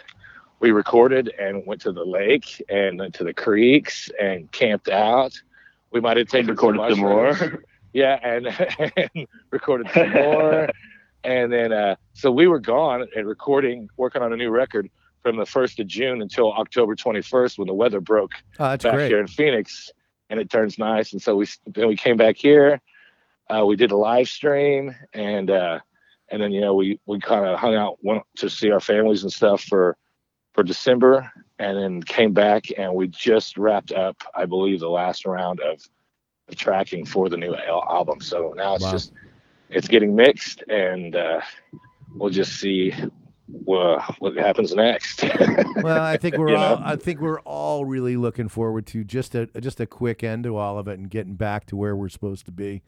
we 0.59 0.71
recorded 0.71 1.29
and 1.39 1.65
went 1.65 1.81
to 1.81 1.91
the 1.91 2.05
lake 2.05 2.63
and 2.69 2.97
went 2.99 3.13
to 3.15 3.23
the 3.25 3.33
creeks 3.33 4.09
and 4.21 4.49
camped 4.51 4.87
out. 4.89 5.33
We 5.91 5.99
might 5.99 6.17
have 6.17 6.27
taken 6.27 6.49
Recorded 6.51 6.79
some 6.91 7.01
mushrooms. 7.01 7.39
more. 7.41 7.63
Yeah, 7.95 8.17
and, 8.23 8.47
and 8.97 9.27
recorded 9.51 9.87
some 9.93 10.09
more. 10.09 10.67
and 11.23 11.53
then, 11.53 11.71
uh, 11.71 11.95
so 12.13 12.31
we 12.31 12.47
were 12.47 12.57
gone 12.59 13.05
and 13.15 13.27
recording, 13.27 13.87
working 13.97 14.23
on 14.23 14.33
a 14.33 14.35
new 14.35 14.49
record 14.49 14.89
from 15.23 15.37
the 15.37 15.43
1st 15.43 15.79
of 15.79 15.87
June 15.87 16.21
until 16.21 16.51
October 16.53 16.95
21st 16.95 17.57
when 17.57 17.67
the 17.67 17.73
weather 17.73 18.01
broke 18.01 18.33
Oh, 18.59 18.69
that's 18.69 18.83
back 18.83 18.93
great. 18.93 19.07
here 19.07 19.19
in 19.21 19.27
Phoenix 19.27 19.89
and 20.29 20.39
it 20.39 20.49
turns 20.49 20.77
nice. 20.77 21.13
And 21.13 21.21
so 21.21 21.35
we, 21.37 21.47
then 21.65 21.87
we 21.87 21.95
came 21.95 22.17
back 22.17 22.35
here. 22.37 22.81
Uh, 23.49 23.65
we 23.65 23.75
did 23.75 23.91
a 23.91 23.95
live 23.97 24.27
stream 24.27 24.93
and, 25.13 25.49
uh, 25.49 25.79
and 26.29 26.41
then, 26.41 26.51
you 26.51 26.61
know, 26.61 26.73
we, 26.75 26.99
we 27.05 27.19
kind 27.19 27.45
of 27.45 27.57
hung 27.57 27.75
out, 27.75 27.97
went 28.03 28.23
to 28.37 28.49
see 28.49 28.69
our 28.71 28.79
families 28.81 29.23
and 29.23 29.31
stuff 29.31 29.63
for, 29.63 29.95
for 30.53 30.63
December 30.63 31.31
and 31.59 31.77
then 31.77 32.03
came 32.03 32.33
back 32.33 32.65
and 32.77 32.93
we 32.93 33.07
just 33.07 33.57
wrapped 33.57 33.91
up, 33.93 34.17
I 34.35 34.45
believe, 34.45 34.81
the 34.81 34.89
last 34.89 35.25
round 35.25 35.61
of, 35.61 35.81
of 36.49 36.55
tracking 36.57 37.05
for 37.05 37.29
the 37.29 37.37
new 37.37 37.55
al- 37.55 37.87
album. 37.89 38.19
So 38.19 38.53
now 38.57 38.75
it's 38.75 38.83
Wow. 38.83 38.91
just, 38.91 39.13
it's 39.69 39.87
getting 39.87 40.15
mixed 40.15 40.63
and 40.67 41.15
uh, 41.15 41.39
we'll 42.15 42.29
just 42.29 42.59
see 42.59 42.93
well, 43.47 43.99
what 44.19 44.35
happens 44.37 44.73
next. 44.73 45.23
well, 45.77 46.01
I 46.01 46.17
think 46.17 46.37
we're 46.37 46.55
all 46.55 46.77
know? 46.77 46.81
I 46.83 46.95
think 46.95 47.19
we're 47.19 47.41
all 47.41 47.85
really 47.85 48.15
looking 48.15 48.47
forward 48.47 48.85
to 48.87 49.03
just 49.03 49.35
a 49.35 49.47
just 49.59 49.79
a 49.79 49.85
quick 49.85 50.23
end 50.23 50.45
to 50.45 50.55
all 50.55 50.77
of 50.77 50.87
it 50.87 50.97
and 50.97 51.09
getting 51.09 51.35
back 51.35 51.65
to 51.67 51.75
where 51.75 51.95
we're 51.95 52.09
supposed 52.09 52.45
to 52.45 52.51
be. 52.51 52.81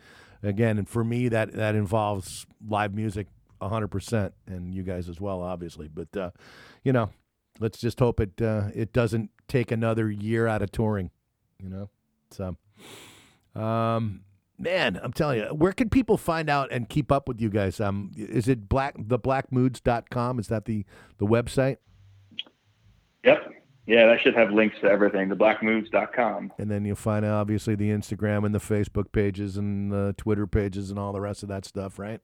Again, 0.44 0.78
and 0.78 0.88
for 0.88 1.04
me 1.04 1.28
that 1.30 1.54
that 1.54 1.76
involves 1.76 2.46
live 2.68 2.94
music 2.94 3.28
100% 3.62 4.32
and 4.48 4.74
you 4.74 4.84
guys 4.84 5.10
as 5.10 5.20
well 5.20 5.42
obviously. 5.42 5.88
But 5.88 6.16
uh, 6.16 6.32
you 6.84 6.94
know, 6.94 7.10
let's 7.60 7.80
just 7.80 8.00
hope 8.00 8.20
it 8.20 8.42
uh, 8.42 8.70
it 8.74 8.94
doesn't 8.94 9.32
take 9.48 9.72
another 9.72 10.10
year 10.10 10.48
out 10.48 10.62
of 10.62 10.72
touring, 10.72 11.12
you 11.62 11.70
know. 11.70 11.90
So 12.32 12.56
um 13.60 14.22
man, 14.58 15.00
I'm 15.02 15.14
telling 15.14 15.40
you, 15.40 15.46
where 15.48 15.74
can 15.74 15.90
people 15.90 16.18
find 16.18 16.50
out 16.50 16.72
and 16.72 16.88
keep 16.90 17.12
up 17.12 17.28
with 17.28 17.42
you 17.42 17.50
guys? 17.50 17.80
Um 17.80 18.12
is 18.18 18.48
it 18.48 18.68
black 18.70 18.98
theblackmoods.com? 18.98 20.40
Is 20.40 20.48
that 20.48 20.66
the 20.66 20.86
the 21.18 21.26
website? 21.26 21.78
Yep. 23.24 23.52
Yeah, 23.88 24.08
that 24.08 24.22
should 24.22 24.36
have 24.36 24.52
links 24.52 24.78
to 24.82 24.88
everything. 24.88 25.30
Theblackmoods.com. 25.30 26.54
And 26.58 26.72
then 26.72 26.86
you'll 26.86 26.96
find 26.96 27.24
obviously 27.24 27.76
the 27.76 27.92
Instagram 27.92 28.44
and 28.46 28.54
the 28.54 28.60
Facebook 28.60 29.12
pages 29.12 29.58
and 29.58 29.92
the 29.92 30.16
Twitter 30.18 30.48
pages 30.48 30.90
and 30.90 30.98
all 30.98 31.14
the 31.14 31.22
rest 31.22 31.44
of 31.44 31.50
that 31.50 31.66
stuff, 31.66 32.00
right? 32.00 32.20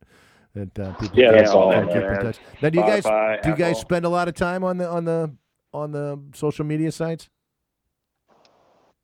That 0.55 0.77
uh, 0.79 0.93
people 0.93 1.19
Yeah, 1.19 1.31
that's 1.31 1.51
all 1.51 1.71
keep 1.71 1.95
in 1.95 2.19
touch. 2.21 2.39
Now, 2.61 2.69
do 2.69 2.79
you 2.79 2.85
guys 2.85 3.03
Spotify, 3.03 3.41
do 3.41 3.49
you 3.49 3.55
guys 3.55 3.71
Apple. 3.71 3.81
spend 3.81 4.05
a 4.05 4.09
lot 4.09 4.27
of 4.27 4.33
time 4.33 4.63
on 4.63 4.77
the 4.77 4.89
on 4.89 5.05
the 5.05 5.35
on 5.71 5.91
the 5.91 6.19
social 6.33 6.65
media 6.65 6.91
sites? 6.91 7.29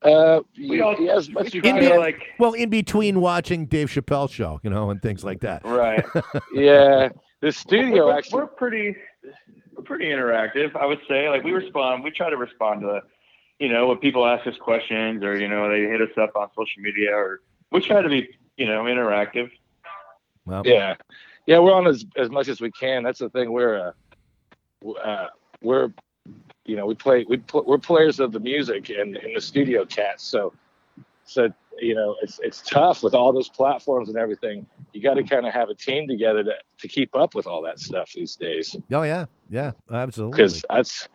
Uh, 0.04 0.42
We 0.58 0.82
all, 0.82 0.96
yeah, 1.00 1.16
as 1.16 1.30
much 1.30 1.54
you 1.54 1.62
we 1.62 1.70
can. 1.72 1.80
kinda 1.82 2.00
like 2.00 2.22
Well, 2.40 2.54
in 2.54 2.70
between 2.70 3.20
watching 3.22 3.66
Dave 3.66 3.90
Chappelle 3.90 4.30
show, 4.32 4.60
you 4.64 4.70
know, 4.70 4.90
and 4.92 5.02
things 5.02 5.24
like 5.24 5.40
that. 5.42 5.64
right. 5.66 6.06
yeah, 6.54 7.10
the 7.42 7.52
studio 7.52 8.08
we're, 8.08 8.18
actually. 8.18 8.40
we're 8.42 8.48
pretty 8.48 8.96
we're 9.76 9.84
pretty 9.84 10.06
interactive 10.06 10.76
i 10.76 10.86
would 10.88 11.00
say 11.08 11.30
like 11.30 11.44
we 11.44 11.52
respond 11.52 12.04
we 12.04 12.10
try 12.10 12.30
to 12.32 12.38
respond 12.38 12.82
to 12.82 13.00
you 13.60 13.70
know 13.70 13.86
when 13.88 13.98
people 13.98 14.26
ask 14.26 14.48
us 14.48 14.56
questions 14.60 15.24
or 15.24 15.38
you 15.38 15.48
know 15.48 15.70
they 15.70 15.82
hit 15.82 16.02
us 16.02 16.10
up 16.20 16.32
on 16.36 16.48
social 16.58 16.82
media 16.82 17.12
or 17.16 17.42
we 17.72 17.80
try 17.80 18.02
to 18.02 18.10
be 18.10 18.28
you 18.58 18.66
know 18.66 18.84
interactive 18.86 19.52
Well, 20.46 20.64
Yeah, 20.66 20.96
yeah, 21.46 21.60
we're 21.60 21.74
on 21.74 21.86
as 21.86 22.06
as 22.16 22.32
much 22.32 22.48
as 22.48 22.60
we 22.60 22.72
can. 22.72 23.04
That's 23.04 23.20
the 23.20 23.30
thing. 23.30 23.52
We're 23.52 23.94
uh, 24.84 24.90
uh 24.94 25.28
we're 25.62 25.90
you 26.68 26.76
know 26.76 26.86
we 26.86 26.94
play 26.94 27.26
we 27.28 27.38
pl- 27.38 27.64
we're 27.66 27.80
players 27.80 28.20
of 28.20 28.32
the 28.32 28.40
music 28.40 28.90
and 28.90 29.18
in 29.18 29.34
the 29.34 29.42
studio 29.42 29.86
cats. 29.86 30.24
So 30.24 30.54
so 31.26 31.50
you 31.80 31.96
know 31.96 32.16
it's 32.22 32.40
it's 32.44 32.62
tough 32.62 33.02
with 33.02 33.16
all 33.16 33.34
those 33.34 33.50
platforms 33.50 34.10
and 34.10 34.18
everything. 34.18 34.68
You 34.94 35.02
got 35.02 35.16
to 35.16 35.24
kind 35.24 35.48
of 35.48 35.54
have 35.54 35.70
a 35.70 35.76
team 35.76 36.08
together 36.08 36.44
to 36.44 36.54
to 36.80 36.88
keep 36.88 37.16
up 37.16 37.34
with 37.34 37.48
all 37.48 37.64
that 37.64 37.80
stuff 37.80 38.12
these 38.14 38.36
days. 38.36 38.76
Oh 38.92 39.04
yeah, 39.04 39.26
yeah, 39.50 39.72
absolutely. 39.92 40.38
Because 40.38 40.64
that's. 40.70 41.08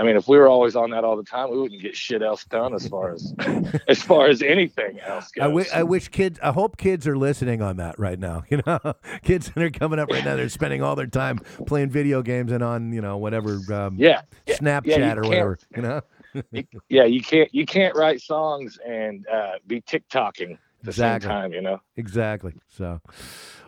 I 0.00 0.04
mean, 0.04 0.16
if 0.16 0.28
we 0.28 0.38
were 0.38 0.48
always 0.48 0.76
on 0.76 0.90
that 0.90 1.02
all 1.04 1.16
the 1.16 1.24
time, 1.24 1.50
we 1.50 1.58
wouldn't 1.58 1.82
get 1.82 1.96
shit 1.96 2.22
else 2.22 2.44
done 2.44 2.72
as 2.74 2.86
far 2.86 3.12
as 3.12 3.34
as 3.88 4.00
far 4.00 4.28
as 4.28 4.42
anything 4.42 5.00
else 5.00 5.30
goes. 5.32 5.72
I 5.72 5.82
wish 5.82 6.08
kids. 6.08 6.38
I 6.42 6.52
hope 6.52 6.76
kids 6.76 7.06
are 7.08 7.16
listening 7.16 7.62
on 7.62 7.76
that 7.78 7.98
right 7.98 8.18
now. 8.18 8.42
You 8.50 8.62
know, 8.66 8.78
kids 9.22 9.50
that 9.50 9.62
are 9.62 9.70
coming 9.70 9.98
up 9.98 10.10
right 10.10 10.24
now, 10.24 10.36
they're 10.36 10.48
spending 10.48 10.82
all 10.82 10.96
their 10.96 11.06
time 11.06 11.38
playing 11.66 11.90
video 11.90 12.22
games 12.22 12.50
and 12.50 12.62
on 12.62 12.92
you 12.92 13.00
know 13.00 13.16
whatever 13.18 13.60
um, 13.72 13.96
yeah, 13.98 14.22
Snapchat 14.46 14.86
yeah, 14.86 15.14
or 15.14 15.26
whatever. 15.26 15.58
You 15.76 15.82
know, 15.82 16.00
yeah, 16.88 17.04
you 17.04 17.20
can't 17.20 17.52
you 17.54 17.66
can't 17.66 17.94
write 17.94 18.20
songs 18.20 18.78
and 18.86 19.26
uh, 19.28 19.52
be 19.66 19.80
TikToking 19.82 20.52
at 20.52 20.58
the 20.82 20.90
Exactly. 20.90 21.28
same 21.28 21.30
time, 21.30 21.52
you 21.52 21.60
know. 21.60 21.80
exactly. 21.96 22.54
So, 22.68 23.00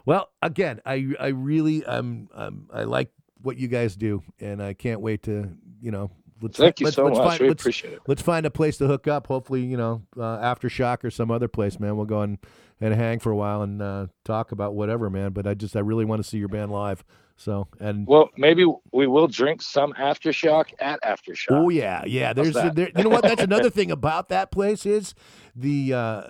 well, 0.07 0.31
again, 0.43 0.81
I 0.87 1.13
I 1.19 1.29
really 1.29 1.85
um, 1.85 2.29
um 2.35 2.69
I 2.73 2.85
like 2.85 3.11
what 3.43 3.57
you 3.57 3.69
guys 3.69 3.97
do, 3.97 4.23
and 4.39 4.63
I 4.63 4.75
can't 4.75 5.01
wait 5.01 5.23
to 5.25 5.51
you 5.81 5.91
know. 5.91 6.11
Let's, 6.41 6.57
Thank 6.57 6.81
you 6.81 6.87
let's, 6.87 6.97
so 6.97 7.05
let's 7.05 7.19
much. 7.19 7.29
Find, 7.29 7.41
we 7.41 7.49
let's, 7.49 7.63
appreciate 7.63 7.93
it. 7.95 8.01
let's 8.07 8.23
find 8.23 8.47
a 8.47 8.51
place 8.51 8.79
to 8.79 8.87
hook 8.87 9.07
up. 9.07 9.27
Hopefully, 9.27 9.63
you 9.63 9.77
know, 9.77 10.03
uh, 10.17 10.39
aftershock 10.39 11.05
or 11.05 11.11
some 11.11 11.31
other 11.31 11.49
place, 11.49 11.79
man. 11.79 11.97
We'll 11.97 12.07
go 12.07 12.23
and, 12.23 12.39
and 12.81 12.95
hang 12.95 13.19
for 13.19 13.31
a 13.31 13.37
while 13.37 13.63
and 13.63 13.83
uh, 13.83 14.07
talk 14.25 14.53
about 14.53 14.75
whatever, 14.75 15.11
man. 15.11 15.33
But 15.33 15.47
I 15.47 15.55
just 15.55 15.77
I 15.77 15.81
really 15.81 16.05
want 16.05 16.23
to 16.23 16.29
see 16.29 16.39
your 16.39 16.49
band 16.49 16.73
live. 16.73 17.05
So 17.37 17.69
and 17.79 18.07
Well, 18.07 18.31
maybe 18.37 18.67
we 18.93 19.07
will 19.07 19.27
drink 19.27 19.63
some 19.63 19.95
aftershock 19.95 20.67
at 20.79 21.01
aftershock. 21.03 21.47
oh 21.51 21.69
yeah, 21.71 22.05
yeah. 22.07 22.33
There's 22.35 22.55
that? 22.55 22.75
there, 22.75 22.91
you 22.95 23.05
know 23.05 23.09
what? 23.11 23.23
That's 23.23 23.43
another 23.51 23.71
thing 23.71 23.91
about 23.91 24.29
that 24.29 24.51
place 24.51 24.85
is 24.85 25.15
the 25.57 25.93
uh, 25.95 26.23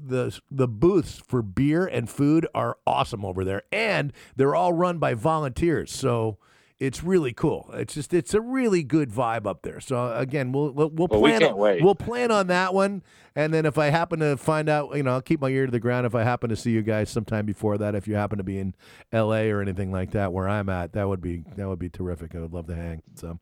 the 0.00 0.38
the 0.50 0.66
booths 0.66 1.22
for 1.26 1.42
beer 1.42 1.86
and 1.86 2.10
food 2.10 2.46
are 2.54 2.76
awesome 2.86 3.24
over 3.24 3.44
there, 3.44 3.62
and 3.70 4.12
they're 4.36 4.54
all 4.54 4.72
run 4.72 4.98
by 4.98 5.14
volunteers. 5.14 5.92
So. 5.92 6.38
It's 6.80 7.02
really 7.02 7.32
cool. 7.32 7.70
It's 7.74 7.94
just 7.94 8.14
it's 8.14 8.34
a 8.34 8.40
really 8.40 8.84
good 8.84 9.10
vibe 9.10 9.46
up 9.46 9.62
there. 9.62 9.80
So 9.80 10.14
again, 10.14 10.52
we'll 10.52 10.70
we'll, 10.70 10.90
we'll 10.90 11.08
Well, 11.08 11.20
we 11.20 11.30
plan 11.30 11.42
on, 11.42 11.82
we'll 11.82 11.94
plan 11.96 12.30
on 12.30 12.46
that 12.48 12.72
one, 12.72 13.02
and 13.34 13.52
then 13.52 13.66
if 13.66 13.78
I 13.78 13.86
happen 13.86 14.20
to 14.20 14.36
find 14.36 14.68
out, 14.68 14.96
you 14.96 15.02
know, 15.02 15.14
I'll 15.14 15.20
keep 15.20 15.40
my 15.40 15.48
ear 15.48 15.66
to 15.66 15.72
the 15.72 15.80
ground. 15.80 16.06
If 16.06 16.14
I 16.14 16.22
happen 16.22 16.50
to 16.50 16.56
see 16.56 16.70
you 16.70 16.82
guys 16.82 17.10
sometime 17.10 17.46
before 17.46 17.78
that, 17.78 17.96
if 17.96 18.06
you 18.06 18.14
happen 18.14 18.38
to 18.38 18.44
be 18.44 18.58
in 18.58 18.74
L.A. 19.10 19.50
or 19.50 19.60
anything 19.60 19.90
like 19.90 20.12
that, 20.12 20.32
where 20.32 20.48
I'm 20.48 20.68
at, 20.68 20.92
that 20.92 21.08
would 21.08 21.20
be 21.20 21.42
that 21.56 21.68
would 21.68 21.80
be 21.80 21.88
terrific. 21.88 22.36
I 22.36 22.40
would 22.40 22.52
love 22.52 22.68
to 22.68 22.76
hang. 22.76 23.02
So. 23.16 23.40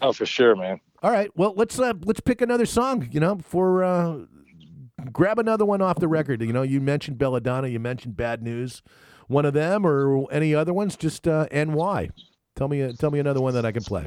Oh, 0.00 0.12
for 0.12 0.26
sure, 0.26 0.54
man. 0.54 0.80
All 1.02 1.10
right. 1.10 1.30
Well, 1.36 1.54
let's 1.56 1.78
uh, 1.78 1.94
let's 2.04 2.20
pick 2.20 2.40
another 2.40 2.66
song. 2.66 3.08
You 3.10 3.18
know, 3.18 3.38
for 3.42 3.82
uh, 3.82 4.18
grab 5.12 5.38
another 5.38 5.64
one 5.64 5.82
off 5.82 5.98
the 5.98 6.08
record. 6.08 6.42
You 6.42 6.52
know, 6.52 6.62
you 6.62 6.80
mentioned 6.80 7.18
Belladonna. 7.18 7.68
You 7.68 7.80
mentioned 7.80 8.16
Bad 8.16 8.42
News. 8.42 8.82
One 9.28 9.44
of 9.44 9.54
them 9.54 9.84
or 9.84 10.32
any 10.32 10.54
other 10.54 10.72
ones? 10.72 10.96
Just 10.96 11.26
uh, 11.26 11.46
and 11.50 11.74
why? 11.74 12.10
Tell 12.56 12.68
me. 12.68 12.82
Uh, 12.82 12.92
tell 12.92 13.10
me 13.10 13.18
another 13.18 13.40
one 13.40 13.54
that 13.54 13.64
I 13.64 13.72
can 13.72 13.84
play. 13.84 14.06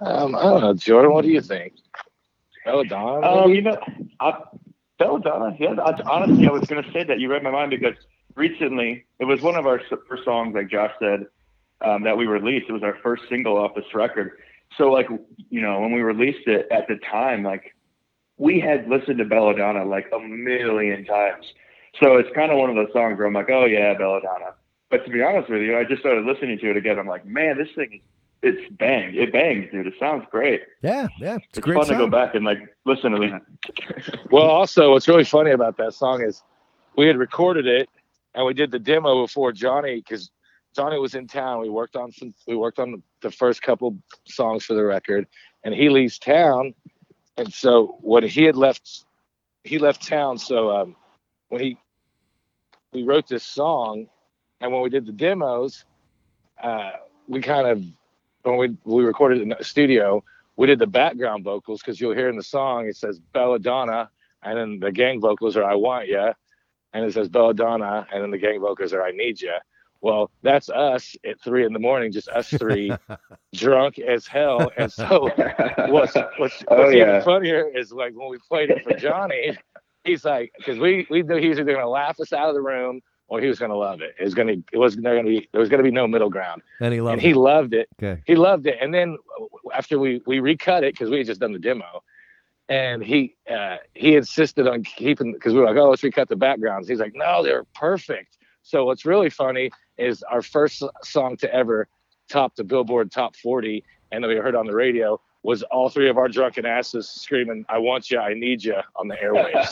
Um, 0.00 0.34
I 0.34 0.42
don't 0.42 0.60
know, 0.60 0.74
Jordan. 0.74 1.12
What 1.12 1.24
do 1.24 1.30
you 1.30 1.40
think? 1.40 1.74
Belladonna? 2.68 3.26
um 3.26 3.50
maybe? 3.50 3.56
you 3.56 3.62
know 3.62 3.78
I, 4.20 4.42
belladonna 4.98 5.56
yeah 5.58 5.74
I, 5.82 6.02
honestly 6.02 6.46
i 6.46 6.50
was 6.50 6.66
going 6.66 6.82
to 6.82 6.92
say 6.92 7.02
that 7.04 7.18
you 7.18 7.30
read 7.30 7.42
my 7.42 7.50
mind 7.50 7.70
because 7.70 7.94
recently 8.34 9.06
it 9.18 9.24
was 9.24 9.40
one 9.40 9.56
of 9.56 9.66
our 9.66 9.80
first 10.08 10.24
songs 10.24 10.54
like 10.54 10.68
josh 10.70 10.92
said 11.00 11.26
um, 11.80 12.02
that 12.02 12.18
we 12.18 12.26
released 12.26 12.66
it 12.68 12.72
was 12.72 12.82
our 12.82 12.98
first 13.02 13.22
single 13.30 13.56
off 13.56 13.74
this 13.74 13.86
record 13.94 14.32
so 14.76 14.90
like 14.90 15.06
you 15.48 15.62
know 15.62 15.80
when 15.80 15.92
we 15.92 16.02
released 16.02 16.46
it 16.46 16.66
at 16.70 16.86
the 16.88 16.96
time 17.10 17.42
like 17.42 17.74
we 18.36 18.60
had 18.60 18.86
listened 18.86 19.16
to 19.18 19.24
belladonna 19.24 19.84
like 19.84 20.06
a 20.14 20.18
million 20.18 21.06
times 21.06 21.46
so 22.02 22.16
it's 22.16 22.28
kind 22.34 22.52
of 22.52 22.58
one 22.58 22.68
of 22.68 22.76
those 22.76 22.92
songs 22.92 23.16
where 23.16 23.26
i'm 23.26 23.32
like 23.32 23.48
oh 23.50 23.64
yeah 23.64 23.94
belladonna 23.94 24.52
but 24.90 25.04
to 25.04 25.10
be 25.10 25.22
honest 25.22 25.48
with 25.50 25.62
you 25.62 25.76
i 25.78 25.84
just 25.84 26.00
started 26.00 26.24
listening 26.24 26.58
to 26.58 26.70
it 26.70 26.76
again 26.76 26.98
i'm 26.98 27.06
like 27.06 27.24
man 27.26 27.56
this 27.58 27.68
thing 27.74 27.92
is 27.94 28.00
it's 28.40 28.72
bang 28.76 29.14
it 29.14 29.32
bangs 29.32 29.66
dude 29.72 29.86
it 29.86 29.94
sounds 29.98 30.24
great 30.30 30.62
Yeah, 30.82 31.08
yeah. 31.18 31.36
It's, 31.36 31.46
it's 31.50 31.58
great 31.58 31.76
fun 31.76 31.86
song. 31.86 31.98
to 31.98 32.04
go 32.04 32.10
back 32.10 32.34
and 32.34 32.44
like 32.44 32.60
listen 32.84 33.12
to 33.12 33.22
it. 33.22 33.42
Well, 34.30 34.44
also, 34.44 34.92
what's 34.92 35.08
really 35.08 35.24
funny 35.24 35.50
about 35.50 35.76
that 35.78 35.94
song 35.94 36.22
is 36.22 36.42
we 36.96 37.06
had 37.06 37.16
recorded 37.16 37.66
it 37.66 37.88
and 38.34 38.46
we 38.46 38.54
did 38.54 38.70
the 38.70 38.78
demo 38.78 39.22
before 39.24 39.52
Johnny 39.52 39.96
because 39.96 40.30
Johnny 40.76 40.98
was 40.98 41.14
in 41.14 41.26
town. 41.26 41.60
We 41.60 41.68
worked 41.68 41.96
on 41.96 42.12
some, 42.12 42.34
we 42.46 42.54
worked 42.54 42.78
on 42.78 43.02
the 43.22 43.30
first 43.30 43.62
couple 43.62 43.96
songs 44.26 44.64
for 44.64 44.74
the 44.74 44.84
record, 44.84 45.26
and 45.64 45.74
he 45.74 45.88
leaves 45.88 46.18
town, 46.18 46.74
and 47.36 47.52
so 47.52 47.98
when 48.00 48.22
he 48.22 48.44
had 48.44 48.54
left, 48.54 49.04
he 49.64 49.78
left 49.78 50.06
town. 50.06 50.38
So 50.38 50.70
um, 50.70 50.96
when 51.48 51.60
he 51.60 51.78
we 52.92 53.02
wrote 53.02 53.26
this 53.26 53.44
song, 53.44 54.06
and 54.60 54.72
when 54.72 54.82
we 54.82 54.90
did 54.90 55.06
the 55.06 55.12
demos, 55.12 55.84
uh, 56.62 56.92
we 57.28 57.40
kind 57.40 57.66
of 57.66 57.82
when 58.42 58.56
we 58.56 58.76
we 58.84 59.04
recorded 59.04 59.40
in 59.42 59.48
the 59.50 59.62
studio, 59.62 60.22
we 60.56 60.66
did 60.66 60.78
the 60.78 60.86
background 60.86 61.44
vocals 61.44 61.80
because 61.80 62.00
you'll 62.00 62.14
hear 62.14 62.28
in 62.28 62.36
the 62.36 62.42
song 62.42 62.86
it 62.86 62.96
says 62.96 63.20
Belladonna, 63.32 64.10
and 64.42 64.58
then 64.58 64.78
the 64.80 64.92
gang 64.92 65.20
vocals 65.20 65.56
are 65.56 65.64
I 65.64 65.74
Want 65.74 66.08
Ya, 66.08 66.32
and 66.92 67.04
it 67.04 67.12
says 67.12 67.28
Belladonna, 67.28 68.06
and 68.12 68.22
then 68.22 68.30
the 68.30 68.38
gang 68.38 68.60
vocals 68.60 68.92
are 68.92 69.02
I 69.02 69.10
Need 69.12 69.40
Ya. 69.42 69.58
Well, 70.00 70.30
that's 70.42 70.68
us 70.70 71.16
at 71.24 71.40
three 71.40 71.64
in 71.64 71.72
the 71.72 71.78
morning, 71.78 72.12
just 72.12 72.28
us 72.28 72.54
three, 72.54 72.98
drunk 73.54 73.98
as 73.98 74.26
hell. 74.26 74.70
And 74.76 74.90
so, 74.92 75.32
what's 75.84 76.22
what's, 76.36 76.62
what's 76.72 76.92
Oh, 76.92 76.92
even 76.92 77.16
yeah. 77.16 77.18
funnier 77.18 77.66
is 77.74 77.92
like 77.92 78.14
when 78.14 78.28
we 78.28 78.38
played 78.48 78.70
it 78.70 78.82
for 78.82 78.92
Johnny, 78.92 79.58
he's 80.04 80.24
like, 80.24 80.52
because 80.56 80.78
we 80.78 81.06
we 81.10 81.22
knew 81.22 81.36
he 81.36 81.48
was 81.48 81.58
either 81.58 81.74
gonna 81.74 81.88
laugh 81.88 82.20
us 82.20 82.32
out 82.32 82.48
of 82.48 82.54
the 82.54 82.62
room 82.62 83.00
or 83.28 83.40
he 83.40 83.46
was 83.46 83.58
gonna 83.58 83.76
love 83.76 84.00
it. 84.00 84.14
It 84.18 84.24
was 84.24 84.34
gonna 84.34 84.56
it 84.72 84.78
wasn't 84.78 85.04
gonna 85.04 85.22
be 85.22 85.48
there 85.52 85.60
was 85.60 85.68
gonna 85.68 85.82
be 85.82 85.90
no 85.90 86.06
middle 86.06 86.30
ground, 86.30 86.62
and 86.80 86.92
he 86.92 87.00
loved 87.00 87.12
and 87.14 87.22
he 87.22 87.30
it. 87.30 87.36
loved 87.36 87.74
it 87.74 87.88
Okay. 88.02 88.22
he 88.26 88.34
loved 88.34 88.66
it. 88.66 88.78
And 88.80 88.92
then 88.92 89.16
after 89.74 89.98
we 89.98 90.22
we 90.26 90.40
recut 90.40 90.84
it 90.84 90.94
because 90.94 91.10
we 91.10 91.18
had 91.18 91.26
just 91.26 91.40
done 91.40 91.52
the 91.52 91.58
demo, 91.58 92.02
and 92.68 93.02
he 93.02 93.36
uh, 93.50 93.76
he 93.94 94.16
insisted 94.16 94.66
on 94.66 94.82
keeping 94.82 95.32
because 95.32 95.52
we 95.54 95.60
were 95.60 95.66
like, 95.66 95.76
oh, 95.76 95.90
let's 95.90 96.02
recut 96.02 96.28
the 96.28 96.36
backgrounds. 96.36 96.88
He's 96.88 97.00
like, 97.00 97.14
no, 97.14 97.42
they're 97.42 97.64
perfect. 97.74 98.38
So 98.62 98.84
what's 98.84 99.04
really 99.04 99.30
funny 99.30 99.70
is 99.96 100.22
our 100.24 100.42
first 100.42 100.82
song 101.02 101.36
to 101.38 101.54
ever 101.54 101.88
top 102.28 102.56
the 102.56 102.64
Billboard 102.64 103.10
Top 103.10 103.34
40, 103.36 103.82
and 104.12 104.22
then 104.22 104.28
we 104.30 104.36
heard 104.36 104.54
on 104.54 104.66
the 104.66 104.74
radio 104.74 105.20
was 105.42 105.62
all 105.64 105.88
three 105.88 106.08
of 106.08 106.18
our 106.18 106.28
drunken 106.28 106.66
asses 106.66 107.08
screaming, 107.08 107.64
"I 107.68 107.78
want 107.78 108.10
you, 108.10 108.18
I 108.18 108.34
need 108.34 108.64
you" 108.64 108.76
on 108.96 109.08
the 109.08 109.14
airwaves. 109.16 109.70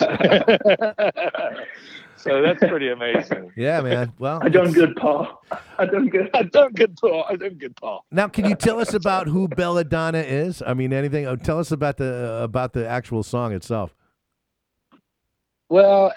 so 2.16 2.40
that's 2.42 2.60
pretty 2.60 2.88
amazing. 2.90 3.52
Yeah, 3.56 3.80
man. 3.80 4.12
Well, 4.18 4.40
I 4.42 4.48
done 4.48 4.72
good, 4.72 4.94
Paul. 4.96 5.42
I 5.78 5.86
done 5.86 6.08
good. 6.08 6.30
I 6.34 6.42
done 6.44 6.72
good, 6.72 6.96
Paul. 6.96 7.24
I 7.28 7.36
done 7.36 7.54
good, 7.54 7.76
Paul. 7.76 8.04
Now, 8.10 8.28
can 8.28 8.44
you 8.44 8.54
tell 8.54 8.78
us 8.80 8.94
about 8.94 9.26
who 9.26 9.48
Belladonna 9.48 10.18
is? 10.18 10.62
I 10.66 10.74
mean, 10.74 10.92
anything? 10.92 11.26
oh, 11.26 11.36
Tell 11.36 11.58
us 11.58 11.72
about 11.72 11.96
the 11.96 12.40
about 12.42 12.72
the 12.72 12.86
actual 12.88 13.22
song 13.22 13.52
itself. 13.52 13.94
Well, 15.68 16.12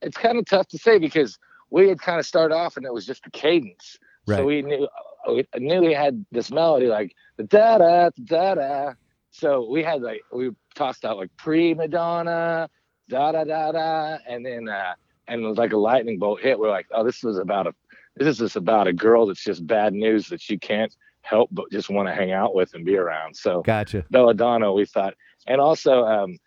it's 0.00 0.16
kind 0.16 0.38
of 0.38 0.46
tough 0.46 0.68
to 0.68 0.78
say 0.78 0.98
because 0.98 1.38
we 1.70 1.88
had 1.88 2.00
kind 2.00 2.18
of 2.18 2.24
started 2.26 2.54
off 2.54 2.76
and 2.76 2.86
it 2.86 2.92
was 2.92 3.04
just 3.04 3.24
the 3.24 3.30
cadence. 3.30 3.98
Right. 4.26 4.38
So 4.38 4.44
we 4.44 4.62
knew 4.62 4.88
we 5.28 5.44
knew 5.56 5.80
we 5.80 5.92
had 5.94 6.24
this 6.32 6.50
melody 6.50 6.86
like 6.86 7.14
da 7.48 7.78
da 7.78 8.10
da 8.24 8.54
da. 8.54 8.92
So 9.30 9.68
we 9.68 9.82
had 9.82 10.02
like 10.02 10.22
we 10.32 10.50
tossed 10.74 11.04
out 11.04 11.16
like 11.16 11.30
pre 11.36 11.74
Madonna, 11.74 12.68
da 13.08 13.32
da 13.32 13.44
da 13.44 13.72
da, 13.72 14.18
and 14.28 14.44
then 14.44 14.68
uh 14.68 14.94
and 15.26 15.42
it 15.42 15.46
was 15.46 15.58
like 15.58 15.72
a 15.72 15.76
lightning 15.76 16.18
bolt 16.18 16.40
hit. 16.40 16.58
We're 16.58 16.70
like, 16.70 16.86
oh, 16.92 17.02
this 17.04 17.24
is 17.24 17.38
about 17.38 17.66
a 17.66 17.74
this 18.16 18.28
is 18.28 18.38
just 18.38 18.56
about 18.56 18.86
a 18.86 18.92
girl 18.92 19.26
that's 19.26 19.42
just 19.42 19.66
bad 19.66 19.92
news 19.94 20.28
that 20.28 20.48
you 20.48 20.58
can't 20.58 20.94
help 21.22 21.48
but 21.52 21.70
just 21.72 21.88
want 21.90 22.06
to 22.06 22.14
hang 22.14 22.32
out 22.32 22.54
with 22.54 22.74
and 22.74 22.84
be 22.84 22.96
around. 22.96 23.34
So 23.34 23.62
Gotcha. 23.62 24.04
Belladonna, 24.10 24.72
we 24.72 24.84
thought, 24.84 25.14
and 25.46 25.60
also 25.60 26.04
um 26.04 26.38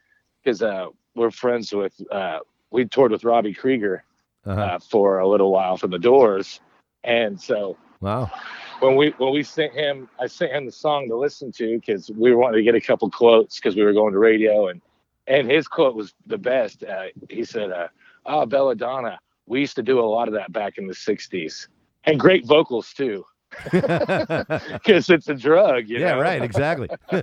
because 0.44 0.62
uh, 0.62 0.86
we're 1.16 1.32
friends 1.32 1.74
with 1.74 1.94
uh, 2.12 2.40
we 2.72 2.86
toured 2.86 3.12
with 3.12 3.24
Robbie 3.24 3.54
Krieger 3.54 4.04
Uh-huh. 4.46 4.62
uh, 4.62 4.80
for 4.80 5.20
a 5.20 5.28
little 5.28 5.52
while 5.52 5.76
from 5.76 5.92
the 5.92 6.00
Doors, 6.00 6.62
and 7.04 7.42
so 7.42 7.76
wow. 8.02 8.32
when 8.80 8.96
we 8.96 9.10
when 9.18 9.34
we 9.34 9.44
sent 9.44 9.74
him, 9.74 10.10
I 10.20 10.28
sent 10.28 10.52
him 10.52 10.66
the 10.66 10.72
song 10.72 11.08
to 11.10 11.16
listen 11.16 11.52
to 11.54 11.80
because 11.80 12.10
we 12.12 12.34
wanted 12.34 12.58
to 12.58 12.64
get 12.64 12.76
a 12.76 12.82
couple 12.82 13.10
quotes 13.10 13.60
because 13.60 13.76
we 13.76 13.84
were 13.84 13.94
going 13.94 14.14
to 14.14 14.20
radio, 14.20 14.68
and 14.68 14.82
and 15.28 15.50
his 15.50 15.68
quote 15.68 15.96
was 15.96 16.14
the 16.26 16.38
best. 16.38 16.84
Uh, 16.84 17.08
he 17.30 17.44
said, 17.44 17.72
uh, 17.72 17.88
"Oh, 18.26 18.46
Belladonna, 18.46 19.20
we 19.46 19.60
used 19.60 19.76
to 19.76 19.84
do 19.84 20.00
a 20.00 20.06
lot 20.06 20.28
of 20.28 20.34
that 20.36 20.52
back 20.52 20.78
in 20.78 20.88
the 20.88 20.94
'60s, 20.94 21.68
and 22.06 22.20
great 22.20 22.46
vocals 22.46 22.94
too." 22.94 23.26
Because 23.72 25.10
it's 25.10 25.28
a 25.30 25.34
drug, 25.34 25.88
you 25.88 26.00
yeah, 26.00 26.14
know? 26.16 26.22
right. 26.22 26.42
Exactly. 26.42 26.90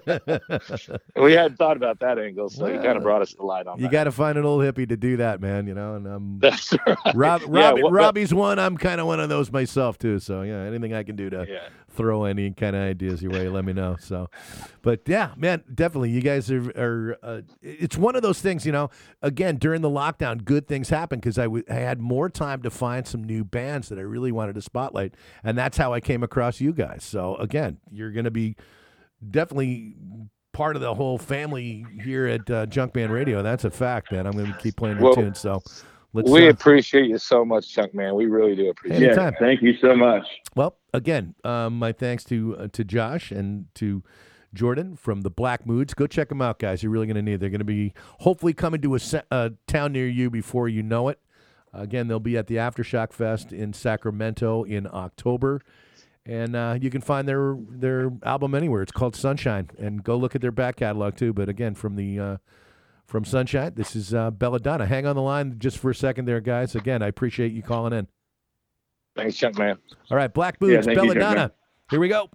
We 1.16 1.32
hadn't 1.32 1.56
thought 1.56 1.76
about 1.76 2.00
that 2.00 2.18
angle, 2.18 2.48
so 2.48 2.64
Well, 2.64 2.82
kind 2.82 2.96
of 2.96 3.02
brought 3.02 3.22
us 3.22 3.30
to 3.30 3.36
the 3.36 3.44
light 3.44 3.66
on 3.66 3.78
you 3.80 3.88
got 3.88 4.04
to 4.04 4.12
find 4.12 4.36
an 4.38 4.44
old 4.44 4.62
hippie 4.62 4.88
to 4.88 4.96
do 4.96 5.16
that, 5.18 5.40
man. 5.40 5.66
You 5.66 5.74
know, 5.74 5.94
and 5.96 6.06
um, 6.06 6.38
That's 6.42 6.72
right. 6.86 6.96
Rob, 7.14 7.42
Yeah, 7.42 7.46
Robbie, 7.48 7.82
what- 7.82 7.92
Robbie's 7.92 8.34
one. 8.34 8.58
I'm 8.58 8.76
kind 8.76 9.00
of 9.00 9.06
one 9.06 9.20
of 9.20 9.28
those 9.28 9.50
myself 9.52 9.98
too. 9.98 10.18
So 10.18 10.42
yeah, 10.42 10.62
anything 10.62 10.92
I 10.94 11.02
can 11.02 11.16
do 11.16 11.30
to 11.30 11.46
Yeah. 11.48 11.68
Throw 11.94 12.24
any 12.24 12.50
kind 12.50 12.74
of 12.76 12.82
ideas 12.82 13.22
your 13.22 13.32
way, 13.32 13.48
let 13.48 13.64
me 13.64 13.72
know. 13.72 13.96
So, 14.00 14.28
but 14.82 15.00
yeah, 15.06 15.32
man, 15.36 15.62
definitely, 15.72 16.10
you 16.10 16.20
guys 16.20 16.50
are. 16.50 16.70
are 16.76 17.18
uh, 17.22 17.40
it's 17.62 17.96
one 17.96 18.16
of 18.16 18.22
those 18.22 18.40
things, 18.40 18.66
you 18.66 18.72
know. 18.72 18.90
Again, 19.22 19.56
during 19.56 19.80
the 19.80 19.88
lockdown, 19.88 20.44
good 20.44 20.66
things 20.66 20.90
happened 20.90 21.22
because 21.22 21.38
I, 21.38 21.44
w- 21.44 21.64
I 21.70 21.74
had 21.74 22.00
more 22.00 22.28
time 22.28 22.62
to 22.62 22.70
find 22.70 23.06
some 23.06 23.24
new 23.24 23.44
bands 23.44 23.88
that 23.88 23.98
I 23.98 24.02
really 24.02 24.32
wanted 24.32 24.54
to 24.56 24.62
spotlight, 24.62 25.14
and 25.42 25.56
that's 25.56 25.76
how 25.76 25.92
I 25.92 26.00
came 26.00 26.22
across 26.22 26.60
you 26.60 26.72
guys. 26.72 27.04
So 27.04 27.36
again, 27.36 27.78
you're 27.90 28.10
going 28.12 28.24
to 28.24 28.30
be 28.30 28.56
definitely 29.30 29.96
part 30.52 30.76
of 30.76 30.82
the 30.82 30.94
whole 30.94 31.18
family 31.18 31.84
here 32.02 32.26
at 32.26 32.50
uh, 32.50 32.66
Junkman 32.66 33.10
Radio. 33.10 33.42
That's 33.42 33.64
a 33.64 33.70
fact, 33.70 34.12
man. 34.12 34.26
I'm 34.26 34.32
going 34.32 34.52
to 34.52 34.58
keep 34.58 34.76
playing 34.76 34.96
your 34.98 35.04
Well, 35.06 35.14
tunes. 35.14 35.38
So. 35.40 35.62
Let's, 36.14 36.30
we 36.30 36.46
uh, 36.46 36.50
appreciate 36.50 37.06
you 37.06 37.18
so 37.18 37.44
much, 37.44 37.68
Chuck, 37.68 37.92
Man. 37.92 38.14
We 38.14 38.26
really 38.26 38.54
do 38.54 38.70
appreciate 38.70 39.02
it. 39.02 39.06
Anytime. 39.06 39.34
thank 39.40 39.62
you 39.62 39.76
so 39.80 39.96
much. 39.96 40.24
Well, 40.54 40.76
again, 40.92 41.34
um, 41.42 41.76
my 41.76 41.90
thanks 41.90 42.22
to 42.24 42.56
uh, 42.56 42.68
to 42.72 42.84
Josh 42.84 43.32
and 43.32 43.66
to 43.74 44.04
Jordan 44.54 44.94
from 44.94 45.22
the 45.22 45.30
Black 45.30 45.66
Moods. 45.66 45.92
Go 45.92 46.06
check 46.06 46.28
them 46.28 46.40
out, 46.40 46.60
guys. 46.60 46.84
You're 46.84 46.92
really 46.92 47.08
going 47.08 47.16
to 47.16 47.22
need. 47.22 47.34
it. 47.34 47.40
They're 47.40 47.50
going 47.50 47.58
to 47.58 47.64
be 47.64 47.92
hopefully 48.20 48.52
coming 48.52 48.80
to 48.82 48.94
a, 48.94 49.00
a 49.32 49.52
town 49.66 49.92
near 49.92 50.06
you 50.06 50.30
before 50.30 50.68
you 50.68 50.84
know 50.84 51.08
it. 51.08 51.18
Again, 51.72 52.06
they'll 52.06 52.20
be 52.20 52.38
at 52.38 52.46
the 52.46 52.56
Aftershock 52.56 53.12
Fest 53.12 53.52
in 53.52 53.72
Sacramento 53.72 54.62
in 54.62 54.86
October, 54.86 55.62
and 56.24 56.54
uh, 56.54 56.78
you 56.80 56.90
can 56.90 57.00
find 57.00 57.26
their 57.26 57.56
their 57.68 58.12
album 58.22 58.54
anywhere. 58.54 58.82
It's 58.82 58.92
called 58.92 59.16
Sunshine, 59.16 59.68
and 59.80 60.04
go 60.04 60.16
look 60.16 60.36
at 60.36 60.40
their 60.40 60.52
back 60.52 60.76
catalog 60.76 61.16
too. 61.16 61.32
But 61.32 61.48
again, 61.48 61.74
from 61.74 61.96
the 61.96 62.20
uh, 62.20 62.36
from 63.06 63.24
Sunshine, 63.24 63.72
this 63.74 63.94
is 63.94 64.14
uh, 64.14 64.30
Belladonna. 64.30 64.86
Hang 64.86 65.06
on 65.06 65.16
the 65.16 65.22
line 65.22 65.56
just 65.58 65.78
for 65.78 65.90
a 65.90 65.94
second, 65.94 66.24
there, 66.24 66.40
guys. 66.40 66.74
Again, 66.74 67.02
I 67.02 67.08
appreciate 67.08 67.52
you 67.52 67.62
calling 67.62 67.92
in. 67.92 68.06
Thanks, 69.16 69.36
Chuck, 69.36 69.56
Man. 69.56 69.78
All 70.10 70.16
right, 70.16 70.32
Black 70.32 70.56
Yeah, 70.60 70.68
Moods, 70.68 70.86
you, 70.86 70.94
Belladonna. 70.94 71.34
Chuck, 71.48 71.54
Here 71.90 72.00
we 72.00 72.08
go. 72.08 72.28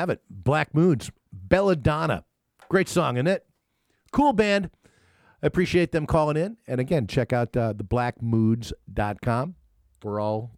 Have 0.00 0.10
it. 0.10 0.20
Black 0.28 0.74
Moods, 0.74 1.10
Belladonna. 1.32 2.24
Great 2.68 2.88
song, 2.88 3.16
isn't 3.16 3.26
it? 3.26 3.46
Cool 4.12 4.32
band. 4.32 4.70
I 5.42 5.46
appreciate 5.46 5.92
them 5.92 6.06
calling 6.06 6.36
in. 6.36 6.56
And 6.66 6.80
again, 6.80 7.06
check 7.06 7.32
out 7.32 7.56
uh, 7.56 7.74
theblackmoods.com 7.74 9.54
for 10.00 10.20
all 10.20 10.52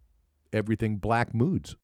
everything 0.51 0.97
Black 0.97 1.33
Moods. 1.33 1.75